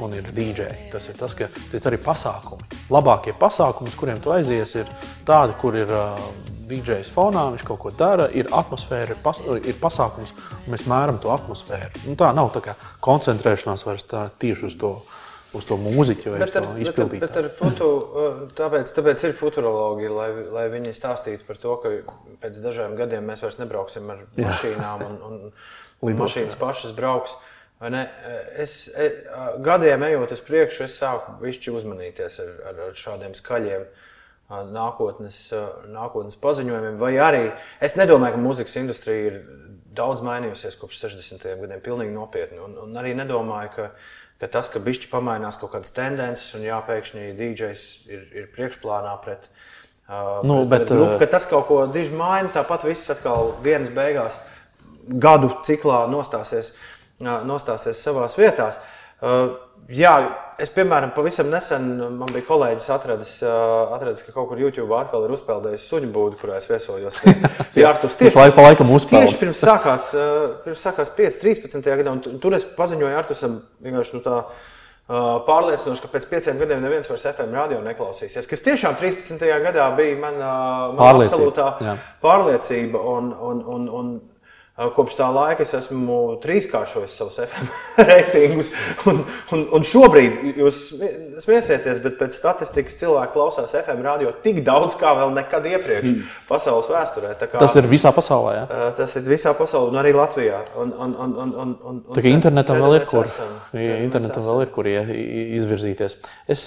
un 0.00 0.14
ir 0.16 0.30
DJ. 0.32 0.70
Tas 0.92 1.08
ir 1.10 1.18
tas, 1.18 1.34
ka 1.36 1.50
tas 1.72 1.88
arī 1.90 2.00
pasākumi. 2.00 2.80
Labākie 2.90 3.34
pasākumi, 3.36 3.92
uz 3.92 3.98
kuriem 4.00 4.20
tu 4.22 4.32
aizies, 4.34 4.74
ir 4.80 4.88
tādi, 5.28 5.56
kur 5.60 5.76
ir 5.76 5.92
uh, 5.92 6.16
DJs 6.70 7.10
fonā, 7.12 7.48
viņš 7.54 7.66
kaut 7.66 7.80
ko 7.82 7.92
dara, 7.94 8.28
ir 8.32 8.50
atmosfēra, 8.54 9.14
ir, 9.16 9.22
pas, 9.22 9.40
ir 9.60 9.78
pasākums, 9.80 10.32
un 10.64 10.74
mēs 10.74 10.86
mēram 10.90 11.20
to 11.22 11.32
atmosfēru. 11.34 12.04
Nu, 12.06 12.16
tā 12.18 12.30
nav 12.36 12.52
tā 12.54 12.76
koncentrēšanās 13.04 13.86
vairs 13.86 14.06
tā, 14.10 14.28
tieši 14.40 14.68
uz 14.70 14.78
to, 14.80 14.94
uz 15.56 15.66
to 15.66 15.76
mūziķu 15.80 16.34
vai 16.34 16.40
Bet 16.42 16.52
to 16.54 16.60
ar, 16.60 16.66
bet, 16.66 16.74
ar, 16.74 16.80
izpildītāju. 16.84 17.22
bet 17.24 17.38
ar 17.40 17.48
foto, 17.54 17.90
uh, 17.90 18.40
tāpēc, 18.58 18.92
tāpēc 18.96 19.24
ir 19.26 19.36
futurologi, 19.38 20.10
lai, 20.12 20.30
lai 20.54 20.66
viņi 20.72 20.94
stāstītu 20.96 21.46
par 21.48 21.60
to, 21.62 21.76
ka 21.82 21.94
pēc 22.44 22.60
dažiem 22.64 22.96
gadiem 22.98 23.26
mēs 23.26 23.42
vairs 23.44 23.58
nebrauksim 23.62 24.10
ar 24.14 24.24
mašīnām 24.38 25.06
un, 25.06 25.16
un, 25.28 25.40
un 26.06 26.20
mašīnas 26.20 26.58
pašas 26.60 26.94
brauks. 26.96 27.36
Es, 27.80 28.74
e, 28.92 29.08
gadiem 29.64 30.02
ejot 30.04 30.34
uz 30.36 30.42
priekšu, 30.44 30.84
es 30.84 30.98
sāku 31.00 31.38
višķi 31.40 31.72
uzmanīties 31.72 32.36
ar, 32.44 32.50
ar, 32.68 32.80
ar 32.90 32.98
šādiem 32.98 33.32
skaļiem 33.38 33.86
nākotnes, 34.50 35.38
nākotnes 35.88 36.36
paziņojumiem. 36.42 36.98
Vai 37.00 37.14
arī 37.22 37.44
es 37.80 37.96
nedomāju, 37.96 38.36
ka 38.36 38.42
mūzikas 38.42 38.76
industrija 38.82 39.30
ir 39.30 39.40
daudz 39.96 40.22
mainījusies 40.26 40.76
kopš 40.78 41.00
60. 41.06 41.46
gadiem, 41.62 41.82
pilnīgi 41.82 42.14
nopietni. 42.14 42.60
Un, 42.62 42.76
un 42.84 42.98
arī 43.00 43.14
nedomāju, 43.18 43.72
ka, 43.76 43.88
ka 44.40 44.48
tas, 44.48 44.70
ka 44.72 44.80
bišķi 44.82 45.10
pamainās 45.12 45.58
kaut 45.60 45.74
kādas 45.74 45.92
tendences 45.96 46.54
un 46.56 46.64
jāpēkšņi 46.64 47.32
DJs 47.38 47.82
ir, 48.10 48.22
ir 48.42 48.46
priekšplānā 48.54 49.16
pret. 49.24 49.50
Uh, 50.10 50.40
Nu, 50.42 50.62
pret, 50.64 50.70
bet, 50.70 50.86
pret 50.88 50.94
grupu, 50.96 51.12
uh, 51.14 51.18
ka 51.22 51.28
tas 51.36 51.44
kaut 51.46 51.68
ko 51.68 51.82
diži 51.92 52.16
maina, 52.16 52.50
tāpat 52.50 52.86
viss 52.88 53.12
atkal 53.12 53.52
dienas 53.62 53.92
beigās, 53.94 54.40
gadu 55.06 55.52
ciklā 55.66 56.00
nostāsies, 56.10 56.72
ā, 57.22 57.36
nostāsies 57.46 58.00
savās 58.02 58.34
vietās. 58.40 58.80
Uh, 59.20 59.52
Jā, 59.90 60.12
es, 60.62 60.70
piemēram, 60.70 61.10
pavisam 61.16 61.48
nesen 61.50 61.86
man 62.18 62.30
bija 62.30 62.46
kolēģis 62.46 62.90
atradis, 62.94 63.30
atradis 63.42 64.22
ka 64.26 64.34
kaut 64.36 64.50
kur 64.52 64.60
YouTube 64.60 64.94
atkal 64.94 65.24
ir 65.26 65.32
uzpeldējis 65.34 65.86
suņu 65.90 66.10
būdu, 66.14 66.38
kurā 66.38 66.58
es 66.60 66.68
viesojos. 66.70 67.16
Artus. 67.90 68.14
Tas 68.20 68.36
laiku 68.38 68.58
pa 68.58 68.66
laikam 68.68 68.92
uzpeld. 68.94 69.26
Tieši 69.26 69.40
pirms 69.40 69.62
sākās, 69.64 70.10
pirms 70.66 70.84
sākās 70.86 71.10
5, 71.16 71.40
13. 71.42 71.80
gadā, 72.02 72.12
un 72.12 72.20
tu- 72.22 72.36
tur 72.42 72.54
es 72.54 72.68
paziņoju 72.76 73.18
Artusam 73.18 73.60
vienkārši 73.82 74.18
nu, 74.18 74.22
tā. 74.26 74.42
Pārliecinoši, 75.10 76.04
ka 76.04 76.08
pēc 76.12 76.26
pieciem 76.30 76.58
gadiem 76.60 76.84
neviens 76.84 77.08
vairs 77.10 77.24
FM 77.32 77.56
radio 77.56 77.80
neklausīsies. 77.82 78.46
Kas 78.46 78.60
tiešām 78.62 78.94
13. 79.00 79.40
gadā 79.64 79.88
bija 79.98 80.14
mana, 80.22 80.50
mana 80.94 81.24
absolūtā 81.24 81.66
jā. 81.82 81.94
pārliecība. 82.22 83.00
Un, 83.16 83.32
un, 83.34 83.64
un, 83.74 83.88
un, 83.90 84.12
Kopš 84.96 85.16
tā 85.18 85.26
laika 85.28 85.64
es 85.64 85.74
esmu 85.76 86.18
trīskāršojis 86.40 87.16
savus 87.20 87.36
FM 87.44 87.68
reitingus. 88.08 88.70
Un, 89.10 89.18
un, 89.52 89.64
un 89.76 89.84
šobrīd 89.84 90.56
jūs 90.56 90.78
smiesieties, 91.44 92.00
bet 92.00 92.16
pēc 92.20 92.36
statistikas 92.38 92.96
cilvēki 93.00 93.34
klausās 93.34 93.74
FM 93.76 94.00
radio 94.06 94.32
tik 94.44 94.62
daudz 94.64 94.96
kā 95.00 95.12
vēl 95.18 95.34
nekad 95.36 95.68
iepriekš 95.68 96.08
mm. 96.08 96.30
pasaules 96.48 96.88
vēsturē. 96.88 97.34
Kā, 97.42 97.60
Tas 97.60 97.76
ir 97.76 97.90
visā 97.90 98.14
pasaulē. 98.16 98.54
Ja? 98.56 98.88
tas 98.96 99.16
ir 99.20 99.28
visā 99.28 99.52
pasaulē, 99.58 99.92
un 99.92 100.00
arī 100.00 100.14
Latvijā. 100.16 100.62
Un, 100.80 100.94
un, 100.96 101.14
un, 101.26 101.36
un, 101.44 101.54
un, 101.66 101.76
un, 101.92 102.00
Tā 102.16 102.24
kā 102.24 102.32
internetam 102.32 102.80
vēl 102.80 102.96
ir 103.00 103.06
kur, 103.10 103.28
ja, 103.28 103.50
Te 103.74 104.00
internetam 104.06 104.48
vēl 104.48 104.64
ir 104.64 104.72
kur 104.74 104.88
i- 104.88 105.46
izvirzīties. 105.60 106.18
Es 106.50 106.64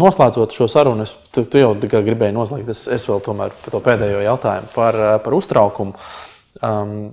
noslēdzot 0.00 0.56
šo 0.56 0.68
sarunu, 0.70 1.04
es, 1.04 1.12
tu, 1.34 1.44
tu 1.44 1.60
jau 1.60 1.74
gribēji 1.76 2.36
noslēgt, 2.36 2.72
es, 2.72 2.86
es 2.88 3.08
vēl 3.10 3.20
tomēr 3.24 3.52
par 3.62 3.76
to 3.76 3.84
pēdējo 3.84 4.24
jautājumu 4.24 4.72
par, 4.74 5.00
par 5.24 5.36
uztraukumu. 5.36 5.96
Um, 6.60 7.12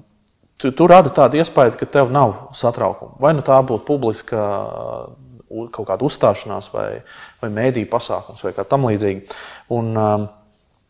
tu, 0.57 0.71
tu 0.71 0.87
radi 0.89 1.13
tādu 1.15 1.39
iespēju, 1.41 1.77
ka 1.79 1.89
tev 1.97 2.11
nav 2.13 2.51
satraukuma. 2.57 3.17
Vai 3.21 3.33
nu 3.37 3.45
tā 3.45 3.57
būtu 3.65 3.85
publiska 3.87 4.37
uh, 4.37 5.67
kaut 5.71 5.87
kāda 5.87 6.07
uzstāšanās 6.07 6.71
vai, 6.73 6.87
vai 7.41 7.51
mēdīņu 7.53 7.91
pasākums 7.91 8.43
vai 8.43 8.53
kā 8.55 8.65
tam 8.67 8.87
līdzīgi. 8.89 9.37
Un, 9.73 9.93
um, 9.95 10.25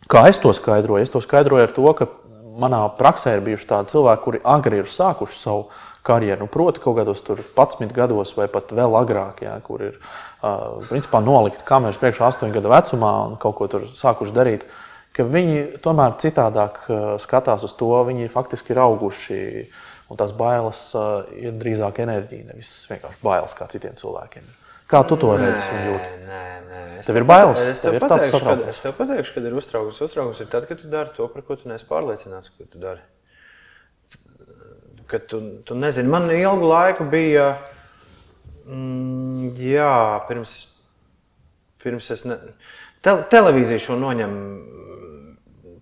kā 0.10 0.28
es 0.32 0.40
to 0.42 0.54
skaidroju? 0.56 1.04
Es 1.06 1.14
to 1.14 1.22
skaidroju 1.24 1.68
ar 1.68 1.76
to, 1.76 1.86
ka 1.98 2.10
manā 2.58 2.82
praksē 2.98 3.38
ir 3.38 3.46
bijuši 3.46 3.70
tādi 3.70 3.94
cilvēki, 3.94 4.24
kuri 4.24 4.42
agri 4.56 4.82
ir 4.82 4.90
sākuši 4.90 5.38
savu 5.38 5.68
karjeru. 6.08 6.46
Nu, 6.46 6.52
proti, 6.52 6.82
kaut 6.82 6.98
kādos 6.98 7.22
11 7.28 7.94
gados 7.96 8.34
vai 8.38 8.48
pat 8.52 8.72
vēl 8.74 8.98
agrāk, 8.98 9.44
jā, 9.46 9.54
kur 9.66 9.84
ir 9.90 10.00
uh, 10.00 10.82
principā 10.90 11.22
nolikti 11.24 11.66
kameras 11.68 12.00
priekšā 12.02 12.32
8 12.32 12.56
gadu 12.56 12.72
vecumā 12.72 13.14
un 13.28 13.38
kaut 13.42 13.58
ko 13.60 13.70
tur 13.72 13.88
sākuši 13.98 14.36
darīt. 14.36 14.68
Ka 15.18 15.26
Viņi 15.26 15.82
tomēr 15.82 16.16
citādāk 16.22 16.80
uh, 16.86 17.10
skatās 17.22 17.66
uz 17.66 17.74
to, 17.78 17.90
viņi 18.08 18.30
faktiski 18.34 18.76
ir 18.76 18.84
auguši. 18.86 19.42
Un 20.08 20.20
tās 20.20 20.32
bailes 20.32 20.80
uh, 20.96 21.26
ir 21.36 21.58
drīzāk 21.60 22.00
enerģija, 22.06 22.54
nevis 22.54 22.70
vienkārši 22.88 23.20
bailes 23.26 23.58
kā 23.58 23.68
citiem 23.72 23.98
cilvēkiem. 24.00 24.46
Kā 24.88 25.02
tu 25.04 25.18
to 25.20 25.34
redzi? 25.36 25.68
Nē, 25.68 25.98
nē, 26.24 26.44
nē. 26.70 26.84
Es 27.02 27.10
Tev 27.10 27.20
ir 27.20 27.26
bailes? 27.28 27.60
Es 27.60 27.82
Tev 27.84 27.98
tev 27.98 28.06
pateikšu, 28.06 28.40
kad, 28.40 28.62
es 28.72 28.80
tev 28.80 28.94
pateikšu, 28.96 29.34
kad 29.36 29.50
ir 29.50 29.58
uztraukums. 29.60 30.00
Uztraukums 30.06 30.40
ir 30.40 30.48
tad, 30.54 30.68
kad 30.70 30.80
tu 30.80 30.88
dari 30.92 31.12
to, 31.18 31.28
par 31.34 31.44
ko 31.44 31.58
tu 31.60 31.68
neesi 31.68 31.86
pārliecināts, 31.90 32.54
ka 32.56 32.70
tu 32.72 32.80
dari. 32.80 33.04
Kad 35.12 35.28
tu, 35.28 35.42
tu 35.68 35.76
nezini, 35.76 36.08
man 36.12 36.32
ilgu 36.32 36.72
laiku 36.72 37.08
bija, 37.12 37.50
mm, 38.64 39.52
jā, 39.60 39.92
pirms, 40.32 40.56
pirms 41.84 42.10
es, 42.16 42.24
ne, 42.28 42.40
te, 43.04 43.14
televīzija 43.32 43.84
šo 43.90 44.00
noņem, 44.00 44.40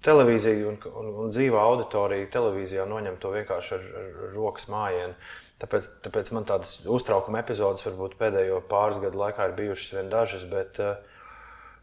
televīzija 0.06 0.68
un, 0.70 0.78
un, 0.92 1.10
un 1.24 1.34
dzīvā 1.34 1.64
auditorija 1.72 2.30
televīzijā 2.34 2.86
noņem 2.90 3.18
to 3.22 3.34
vienkārši 3.34 3.76
ar, 3.78 3.90
ar 4.02 4.32
rokas 4.36 4.70
mājienu. 4.72 5.18
Tāpēc, 5.62 5.90
tāpēc 6.04 6.32
man 6.36 6.48
tādas 6.48 6.78
uztraukuma 6.92 7.40
epizodes 7.42 7.86
varbūt 7.88 8.18
pēdējo 8.20 8.60
pāris 8.70 9.00
gadu 9.04 9.22
laikā 9.22 9.50
ir 9.50 9.54
bijušas 9.60 9.94
vien 9.96 10.10
dažas, 10.12 10.44
bet, 10.52 10.80
eh, 10.84 10.98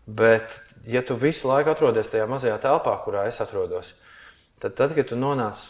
bet 0.06 0.58
ja 0.86 1.00
tu 1.06 1.16
visu 1.16 1.48
laiku 1.48 1.72
atrodies 1.72 2.10
tajā 2.12 2.26
mazajā 2.28 2.58
telpā, 2.62 2.98
kurā 3.04 3.24
es 3.30 3.40
atrodos, 3.40 3.94
tad, 4.60 4.76
tad 4.76 4.92
kad 4.96 5.08
tu 5.08 5.16
nonāc 5.16 5.62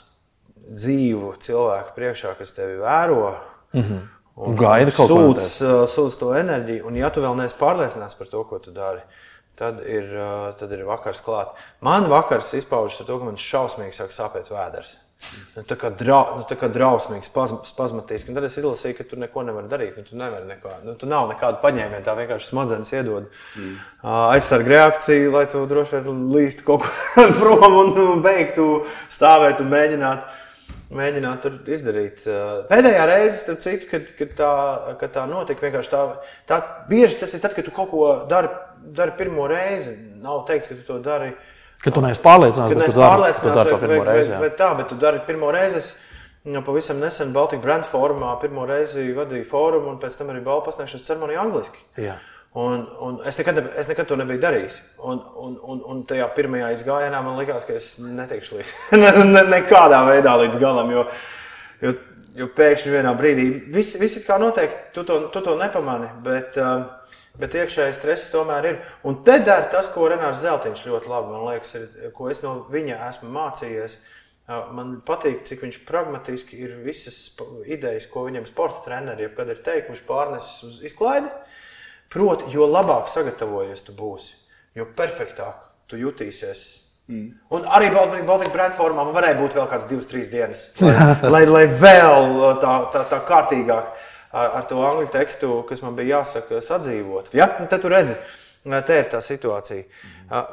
dzīvu 0.63 1.37
cilvēku 1.43 1.95
priekšā, 1.95 2.35
kas 2.39 2.53
tevi 2.59 2.83
vēro, 2.83 3.37
mm 3.73 3.81
-hmm. 3.81 4.03
Un 4.37 4.57
gaida 4.57 4.91
kaut 4.91 5.11
ko 5.11 5.17
sūdz, 5.19 5.49
uh, 5.61 5.83
sūdz 5.93 6.15
to 6.19 6.31
enerģiju, 6.35 6.87
un 6.89 6.95
ja 6.97 7.11
tu 7.11 7.21
vēl 7.21 7.37
neesi 7.37 7.57
pārliecināts 7.59 8.17
par 8.17 8.27
to, 8.27 8.45
ko 8.49 8.59
tu 8.59 8.71
dari, 8.71 9.01
tad 9.01 9.11
ir, 9.61 10.09
uh, 10.17 10.51
tad 10.59 10.73
ir 10.73 10.87
vakars 10.89 11.21
klāt. 11.25 11.53
Man 11.85 12.09
vakars 12.11 12.55
izpaužas 12.57 13.01
ar 13.03 13.11
to, 13.11 13.19
ka 13.19 13.29
man 13.29 13.41
šausmīgi 13.41 13.99
sāk 13.99 14.15
sāpēt 14.17 14.53
vēders. 14.53 14.97
Nu, 15.55 15.63
tā 15.69 15.77
kā, 15.79 15.89
drau, 15.95 16.39
nu, 16.39 16.45
tā 16.49 16.57
kā 16.59 16.69
drausmīgi, 16.73 17.27
spazm, 17.29 17.61
spazmatiski. 17.69 18.33
Un 18.33 18.39
tad 18.39 18.47
es 18.49 18.57
izlasīju, 18.59 18.97
ka 18.99 19.07
tur 19.07 19.21
neko 19.23 19.45
nevar 19.47 19.69
darīt. 19.71 19.95
Nu, 19.99 20.05
tu 20.07 20.19
nevari 20.19 20.49
neko, 20.49 20.73
nu, 20.87 20.95
tu 20.99 21.09
nav 21.09 21.29
nekāda 21.31 21.61
paņēmiena, 21.63 22.03
tā 22.05 22.17
vienkārši 22.19 22.49
smadzenes 22.51 22.93
iedod 22.93 23.29
mm. 23.29 23.77
aizsargu 24.33 24.73
reakciju, 24.73 25.33
lai 25.37 25.45
tu 25.53 25.63
droši 25.71 26.03
vien 26.07 26.25
līstu 26.35 26.67
kaut 26.67 26.87
kur 26.87 27.35
prom 27.41 27.79
un 27.85 27.93
un 28.03 28.25
beigtu 28.25 28.87
stāvēt 29.13 29.63
un 29.63 29.71
mēģināt. 29.73 30.31
Mēģināt 30.93 31.39
tur 31.41 31.55
izdarīt. 31.73 32.19
Pēdējā 32.69 33.05
reize, 33.09 33.39
starp 33.39 33.63
citu, 33.65 33.87
kad, 33.89 34.11
kad, 34.19 34.35
tā, 34.37 34.51
kad 35.01 35.15
tā 35.15 35.23
notika, 35.31 35.65
vienkārši 35.65 35.89
tā, 35.89 36.03
tā 36.51 36.59
bieži 36.91 37.17
tas 37.23 37.33
ir 37.33 37.41
tad, 37.41 37.55
kad 37.57 37.65
tu 37.65 37.73
kaut 37.73 37.89
ko 37.89 38.11
dari, 38.29 38.51
dari 38.85 39.17
pirmo 39.19 39.49
reizi. 39.51 39.97
Nav 40.23 40.45
teikts, 40.49 40.71
ka 40.71 40.79
tu 40.79 40.87
to 40.87 41.01
dari. 41.03 41.33
Ka 41.83 41.91
tu 41.91 42.03
neesi 42.05 42.23
pārliecināts, 42.23 42.75
neesi 42.79 42.95
tu 42.95 43.03
dari, 43.03 43.41
tu 43.41 43.53
dari 43.57 43.71
to 43.71 43.77
vai, 43.77 43.89
pirmo 43.89 44.05
vai, 44.05 44.15
reizi. 44.15 44.31
vai, 44.31 44.39
jā. 44.39 44.41
vai 44.47 44.51
tā, 44.59 44.73
bet 44.79 44.91
tu 44.91 44.99
dari 45.03 45.23
pirmo 45.27 45.51
reizi. 45.55 45.83
Es 45.83 45.95
nu, 46.45 46.63
pavisam 46.63 46.99
nesen 46.99 47.33
Baltijas 47.33 47.63
Brand 47.63 47.87
formā 47.87 48.35
pirmo 48.43 48.67
reizi 48.67 49.13
vadīju 49.15 49.47
fórumu 49.51 49.93
un 49.93 49.99
pēc 50.03 50.19
tam 50.19 50.33
arī 50.33 50.43
balvu 50.43 50.67
pasniegšanas 50.67 51.07
ceremoniju 51.07 51.43
angliski. 51.43 51.83
Jā. 52.03 52.19
Un, 52.59 52.83
un 53.01 53.21
es, 53.25 53.39
nekad, 53.41 53.57
ne- 53.57 53.71
es 53.81 53.89
nekad 53.89 54.09
to 54.11 54.17
nebiju 54.21 54.43
darījis. 54.43 54.81
Un, 55.01 55.21
un, 55.41 55.55
un, 55.63 55.85
un 55.89 56.01
tajā 56.09 56.27
pirmajā 56.37 56.73
izgājienā 56.75 57.23
man 57.25 57.39
likās, 57.41 57.65
ka 57.65 57.77
es 57.79 57.95
netikšu 58.03 58.59
līdz 58.59 58.73
ne, 59.03 59.13
ne, 59.31 59.45
nekādā 59.55 60.03
veidā 60.11 60.35
līdz 60.43 60.59
galam. 60.61 60.91
Jo, 60.93 61.07
jo, 61.81 61.95
jo 62.37 62.51
pēkšņi 62.59 62.93
vienā 62.93 63.15
brīdī 63.17 63.47
viss, 63.73 63.97
viss 64.01 64.19
ir 64.21 64.27
kā 64.27 64.37
notiek, 64.43 64.75
tu 64.93 65.07
to, 65.09 65.23
tu 65.33 65.41
to 65.47 65.57
nepamani. 65.63 66.11
Bet, 66.27 66.59
uh, 66.61 66.91
bet 67.41 67.55
iekšējais 67.57 67.99
stress 67.99 68.33
tomēr 68.33 68.69
ir. 68.69 68.81
Un 69.09 69.23
te 69.27 69.39
dara 69.45 69.69
tas, 69.73 69.91
ko 69.93 70.09
Renārs 70.11 70.43
Zeltiņš 70.43 70.85
ļoti 70.89 71.13
labi 71.13 71.33
man 71.33 71.47
liekas, 71.49 71.77
ir, 71.79 72.11
ko 72.17 72.29
es 72.33 72.43
no 72.45 72.59
viņa 72.73 72.99
esmu 73.09 73.33
mācījies. 73.33 74.01
Man 74.75 74.97
patīk, 75.07 75.45
cik 75.47 75.63
viņš 75.63 75.79
pragmatiski 75.89 76.59
ir 76.61 76.75
visas 76.85 77.17
idejas, 77.71 78.09
ko 78.11 78.27
viņam 78.27 78.45
sporta 78.49 78.83
treneri 78.85 79.29
jebkad 79.29 79.53
ir 79.55 79.63
teikuši, 79.65 80.05
pārnesis 80.09 80.65
uz 80.67 80.81
izklaidi. 80.91 81.31
Proti, 82.13 82.51
jo 82.53 82.67
labāk 82.69 83.09
sagatavojies 83.09 83.87
tu 83.87 83.95
būsi, 83.97 84.35
jo 84.77 84.85
perfektāk 84.99 85.63
tu 85.89 85.97
jutīsies. 85.97 86.67
Mm. 87.09 87.31
Un 87.55 87.65
arī 87.73 87.89
Baltijas 87.95 88.53
brāļa 88.53 88.77
formā 88.77 89.07
varēja 89.15 89.39
būt 89.39 89.57
vēl 89.57 89.71
kāds 89.71 89.89
divas, 89.89 90.11
trīs 90.11 90.29
dienas, 90.31 90.67
lai, 90.83 90.93
lai, 91.25 91.43
lai 91.49 91.65
vēl 91.67 92.37
tā, 92.63 92.75
tā, 92.93 93.07
tā 93.11 93.23
kārtīgāk 93.27 93.89
ar, 94.33 94.55
ar 94.61 94.69
to 94.71 94.81
angļu 94.83 95.11
tekstu, 95.13 95.59
kas 95.69 95.83
man 95.85 95.97
bija 95.99 96.19
jāsaka, 96.19 96.63
sadzīvot. 96.65 97.33
Ja? 97.37 97.49
Un 97.63 97.71
te 97.71 97.79
tu 97.83 97.91
redzi, 97.93 98.17
te 98.63 98.99
ir 98.99 99.09
tā 99.13 99.21
situācija. 99.25 99.85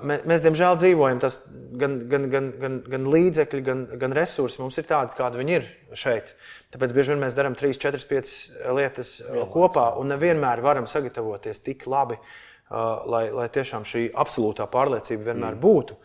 Mēs, 0.03 0.25
mēs 0.27 0.43
diemžēl, 0.43 0.77
dzīvojam 0.81 1.21
tas 1.23 1.39
gan, 1.79 1.99
gan, 2.11 2.27
gan, 2.33 2.51
gan, 2.59 2.77
gan 2.89 3.09
līdzekļi, 3.13 3.63
gan, 3.65 3.85
gan 4.01 4.15
resursi. 4.17 4.59
Mums 4.61 4.79
ir 4.81 4.89
tādi, 4.89 5.15
kādi 5.17 5.39
viņi 5.39 5.57
ir 5.59 5.69
šeit. 5.97 6.33
Tāpēc 6.73 6.93
bieži 6.93 7.15
vien 7.15 7.23
mēs 7.23 7.37
darām 7.37 7.55
3, 7.57 7.79
4, 7.81 8.03
5 8.09 8.35
lietas 8.77 9.15
uh, 9.23 9.43
kopā 9.49 9.91
un 10.01 10.11
nevienmēr 10.13 10.61
varam 10.65 10.89
sagatavoties 10.89 11.63
tik 11.65 11.87
labi, 11.89 12.19
lai, 12.69 13.23
lai 13.33 13.47
tiešām 13.49 13.81
šī 13.87 14.11
absolūtā 14.21 14.67
pārliecība 14.69 15.31
vienmēr 15.31 15.55
būtu. 15.57 15.95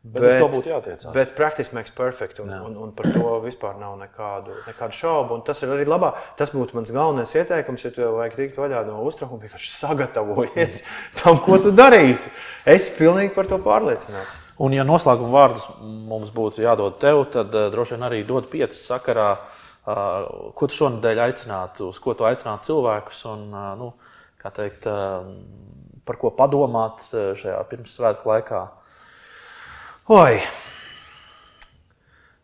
Bet 0.00 0.24
uz 0.24 0.38
to 0.40 0.46
būtu 0.48 0.70
jātiecās. 0.70 1.12
Bet 1.12 1.34
practice 1.36 1.74
makes 1.76 1.92
perfect, 1.92 2.38
un, 2.40 2.48
un, 2.48 2.76
un 2.86 2.92
par 2.96 3.10
to 3.12 3.34
vispār 3.44 3.74
nav 3.76 3.98
nekādu, 4.00 4.54
nekādu 4.64 4.96
šaubu. 4.96 5.36
Un 5.36 5.42
tas 5.44 5.60
ir 5.60 5.72
arī 5.74 5.84
labā. 5.84 6.14
Tas 6.38 6.54
būtu 6.56 6.78
mans 6.78 6.92
galvenais 6.94 7.34
ieteikums, 7.36 7.84
ja 7.84 7.92
tev 7.92 8.14
vajag 8.16 8.38
tikt 8.38 8.56
vaļā 8.62 8.80
no 8.86 9.02
uztraukuma, 9.04 9.42
vienkārši 9.44 9.68
sagatavojies 9.74 10.80
tam, 11.20 11.42
ko 11.44 11.60
tu 11.60 11.74
darīsi. 11.76 12.32
Es 12.64 12.86
esmu 12.86 12.96
pilnīgi 13.02 13.34
par 13.36 13.52
to 13.52 13.60
pārliecināts. 13.60 14.40
Un, 14.60 14.72
ja 14.78 14.88
noslēguma 14.88 15.36
vārdus 15.36 15.68
mums 15.84 16.32
būtu 16.32 16.64
jādod 16.64 16.96
tev, 17.00 17.26
tad 17.36 17.52
uh, 17.52 17.68
droši 17.72 17.98
vien 17.98 18.08
arī 18.08 18.24
dod 18.28 18.48
piecas 18.48 18.80
sakarā, 18.88 19.28
uh, 19.36 20.50
ko 20.56 20.64
tu 20.64 20.80
šonadēļ 20.80 21.24
aicinātu, 21.28 21.92
uz 21.92 22.00
ko 22.00 22.16
tu 22.16 22.24
aicinātu 22.28 22.72
cilvēkus 22.72 23.22
un, 23.36 23.46
uh, 23.52 23.70
nu, 23.76 23.92
teikt, 24.48 24.88
uh, 24.88 25.28
par 26.08 26.16
ko 26.16 26.32
padomāt 26.32 27.04
šajā 27.12 27.60
pirmssvētku 27.68 28.32
laikā. 28.32 28.66
Oi! 30.10 30.40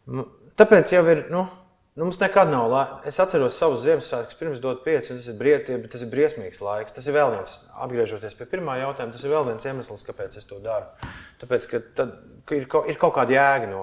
Nu, 0.07 0.23
Tāpēc 0.55 0.93
jau 0.95 1.07
ir. 1.11 1.25
Nu, 1.35 1.49
Nu, 1.97 2.05
mums 2.05 2.19
nekad 2.21 2.51
nav 2.53 2.67
laika. 2.69 2.99
Es 3.09 3.17
atceros 3.23 3.55
savus 3.57 3.81
Ziemassvētkus, 3.81 4.37
pirms 4.37 4.59
dot 4.61 4.83
pieci, 4.85 5.15
un 5.15 5.17
tas 5.17 5.31
ir, 5.33 5.37
brieti, 5.39 5.79
tas 5.89 6.03
ir 6.05 6.11
briesmīgs 6.13 6.61
laiks. 6.61 6.93
Tas 6.93 7.07
ir 7.09 7.15
vēl 7.17 7.31
viens, 7.33 7.55
atgriežoties 7.87 8.37
pie 8.37 8.45
pirmā 8.51 8.75
jautājuma, 8.83 9.15
tas 9.15 9.25
ir 9.25 9.33
vēl 9.33 9.47
viens 9.49 9.65
iemesls, 9.65 10.03
kāpēc 10.05 10.37
es 10.37 10.45
to 10.45 10.59
daru. 10.61 11.09
Tāpēc, 11.41 11.69
ka 11.71 11.81
tad, 11.97 12.13
ka 12.45 12.59
ir, 12.59 12.67
kaut, 12.69 12.91
ir 12.93 13.01
kaut 13.01 13.15
kāda 13.17 13.33
jēga 13.33 13.71
no, 13.71 13.81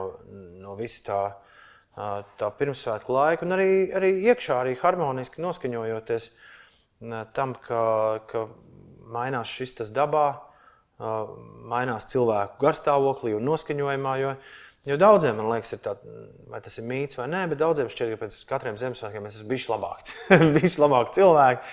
no 0.62 0.78
visa 0.78 1.02
tā, 1.08 1.20
tā 2.38 2.52
pirmsvētku 2.62 3.18
laika, 3.18 3.48
un 3.48 3.58
arī, 3.58 3.70
arī 3.98 4.14
iekšā, 4.30 4.60
arī 4.62 4.78
harmoniski 4.84 5.42
noskaņojoties 5.42 6.30
tam, 7.34 7.58
ka, 7.66 7.84
ka 8.30 8.46
mainās 9.18 9.58
šis 9.58 9.80
tas 9.82 9.90
dabā, 9.98 10.28
mainās 11.70 12.08
cilvēku 12.12 12.62
garstāvoklī 12.64 13.36
un 13.38 13.50
noskaņojumā. 13.52 14.18
Jo, 14.24 14.36
Jo 14.84 14.98
daudziem, 15.00 15.38
man 15.40 15.48
liekas, 15.48 15.78
ir 15.78 15.80
tā, 15.80 15.94
vai 16.52 16.60
tas 16.60 16.74
ir 16.76 16.84
mīts 16.84 17.16
vai 17.16 17.30
nē, 17.32 17.46
bet 17.54 17.60
daudziem 17.62 17.88
šķiet, 17.88 18.10
ka 18.12 18.26
pēc 18.26 18.40
katriem 18.50 18.80
Ziemassvētkiem 18.82 19.24
mēs 19.24 19.38
esam 19.38 19.48
bijuši 19.48 19.70
labāki. 19.72 20.16
bijuši 20.58 20.82
labāki 20.84 21.14
cilvēki, 21.16 21.70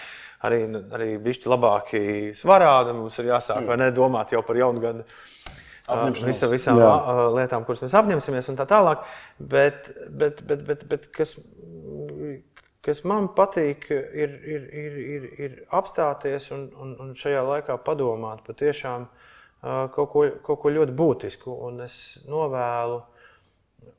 arī, 0.47 0.61
arī 0.95 1.09
bijuši 1.25 1.51
labāki 1.51 2.03
svarā. 2.39 2.69
tad 2.87 2.95
Mums 2.95 3.19
ir 3.19 3.33
jāsāk 3.33 3.67
ne, 3.81 3.89
domāt 3.97 4.31
jau 4.37 4.45
par 4.47 4.61
jaunu 4.61 4.83
gadu. 4.85 5.07
Visa, 6.23 6.47
visām 6.47 6.79
Jā. 6.79 6.91
lietām, 7.35 7.65
kuras 7.67 7.83
mēs 7.83 7.97
apņemsimies, 7.99 8.53
un 8.53 8.61
tā 8.61 8.69
tālāk. 8.71 9.03
Bet, 9.43 9.91
bet, 10.07 10.45
bet, 10.47 10.63
bet, 10.69 10.85
bet 10.93 11.09
kas, 11.11 11.35
kas 12.87 13.03
man 13.11 13.27
patīk, 13.35 13.89
ir, 13.91 14.39
ir, 14.55 14.71
ir, 14.85 15.01
ir, 15.17 15.27
ir 15.35 15.59
apstāties 15.81 16.47
un, 16.55 16.69
un, 16.79 16.95
un 17.03 17.11
šajā 17.19 17.43
laikā 17.49 17.81
padomāt 17.83 18.47
patiešām 18.47 19.09
uh, 19.09 19.20
kaut 19.63 20.11
ko, 20.13 20.27
kaut 20.45 20.61
ko 20.63 20.73
ļoti 20.75 20.97
būtisku. 20.97 21.55
Un 21.69 21.83
es 21.87 21.95
novēlu. 22.29 23.01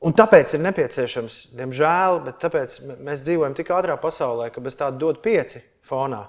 Un 0.02 0.14
tāpēc 0.18 0.56
ir 0.56 0.62
nepieciešams, 0.62 1.38
diemžēl, 1.58 2.20
bet 2.26 2.38
tāpēc 2.42 2.78
mēs 3.02 3.22
dzīvojam 3.26 3.54
tik 3.58 3.70
ātrā 3.74 3.96
pasaulē, 4.02 4.48
ka 4.54 4.62
bez 4.62 4.78
tāda 4.78 4.98
dod 4.98 5.20
pieci 5.22 5.62
fonā. 5.86 6.24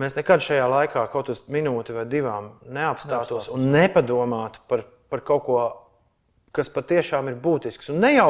Mēs 0.00 0.14
nekad 0.14 0.44
šajā 0.44 0.66
laikā, 0.70 1.02
kaut 1.10 1.32
uz 1.32 1.42
minūti 1.50 1.96
vai 1.96 2.04
divām, 2.08 2.52
neapstātos 2.70 3.48
un 3.50 3.64
nepadomātu 3.72 4.62
par, 4.70 4.84
par 5.10 5.24
kaut 5.26 5.44
ko, 5.48 5.62
kas 6.54 6.70
patiešām 6.72 7.32
ir 7.32 7.40
būtisks. 7.42 7.90
Un 7.90 7.98
ne 8.04 8.12
jau 8.14 8.28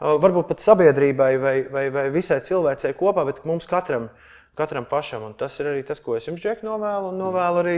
varbūt 0.00 0.50
pat 0.50 0.64
sabiedrībai 0.64 1.30
vai, 1.40 1.56
vai, 1.72 1.84
vai 1.94 2.08
visai 2.14 2.40
cilvēcei 2.44 2.96
kopā, 2.98 3.24
bet 3.28 3.44
mums 3.48 3.68
katram, 3.70 4.10
katram 4.58 4.88
pašam. 4.88 5.28
Un 5.30 5.36
tas 5.38 5.56
ir 5.60 5.70
arī 5.70 5.86
tas, 5.86 6.02
ko 6.02 6.18
es 6.18 6.26
jums, 6.28 6.42
Džek, 6.42 6.64
novēlu. 6.66 7.12
Un 7.12 7.22
novēlu 7.22 7.62
arī 7.62 7.76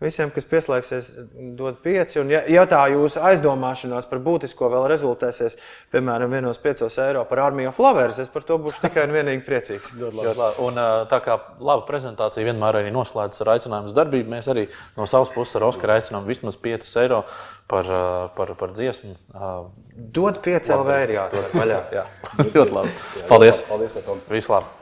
visiem, 0.00 0.30
kas 0.32 0.46
pieslēgsies, 0.48 1.10
dod 1.58 1.80
pieci. 1.84 2.18
Un, 2.22 2.30
ja, 2.32 2.40
ja 2.48 2.64
tā 2.68 2.80
jūsu 2.92 3.20
aizdomāšanās 3.30 4.08
par 4.10 4.22
būtisko 4.24 4.70
vēl 4.72 4.86
rezultēsies, 4.92 5.58
piemēram, 5.92 6.32
vienos 6.32 6.60
piecos 6.62 6.96
eiro 7.02 7.26
par 7.28 7.44
armiju 7.50 7.72
flavērs, 7.76 8.22
es 8.24 8.32
par 8.32 8.46
to 8.48 8.58
būšu 8.62 8.84
tikai 8.86 9.06
un 9.08 9.14
vienīgi 9.18 9.44
priecīgs. 9.46 9.92
Ļoti 10.00 10.24
labi. 10.40 10.66
Un, 10.66 10.80
tā 11.10 11.20
kā 11.24 11.36
laba 11.58 11.84
prezentācija 11.88 12.48
vienmēr 12.48 12.80
arī 12.80 12.94
noslēdzas 12.96 13.44
ar 13.44 13.54
aicinājumu 13.56 13.92
uz 13.92 13.96
darbību, 13.96 14.32
mēs 14.32 14.50
arī 14.52 14.66
no 14.96 15.08
savas 15.10 15.32
puses 15.34 15.60
ar 15.60 15.68
Oskaru 15.68 15.96
aicinām 15.98 16.28
vismaz 16.28 16.58
5 16.60 16.90
eiro 17.04 17.22
par, 17.70 17.92
par, 18.36 18.56
par 18.58 18.74
dziesmu. 18.76 19.14
Dod 19.94 20.42
pieci 20.44 20.74
LV 20.74 21.00
ir 21.04 21.16
jāatver 21.18 21.54
vaļā. 21.54 21.80
Jā, 22.00 22.08
ļoti 22.56 22.76
labi. 22.80 22.98
Paldies! 23.30 23.64
Paldies, 23.68 24.00
Tom. 24.06 24.22
Vislabāk! 24.32 24.79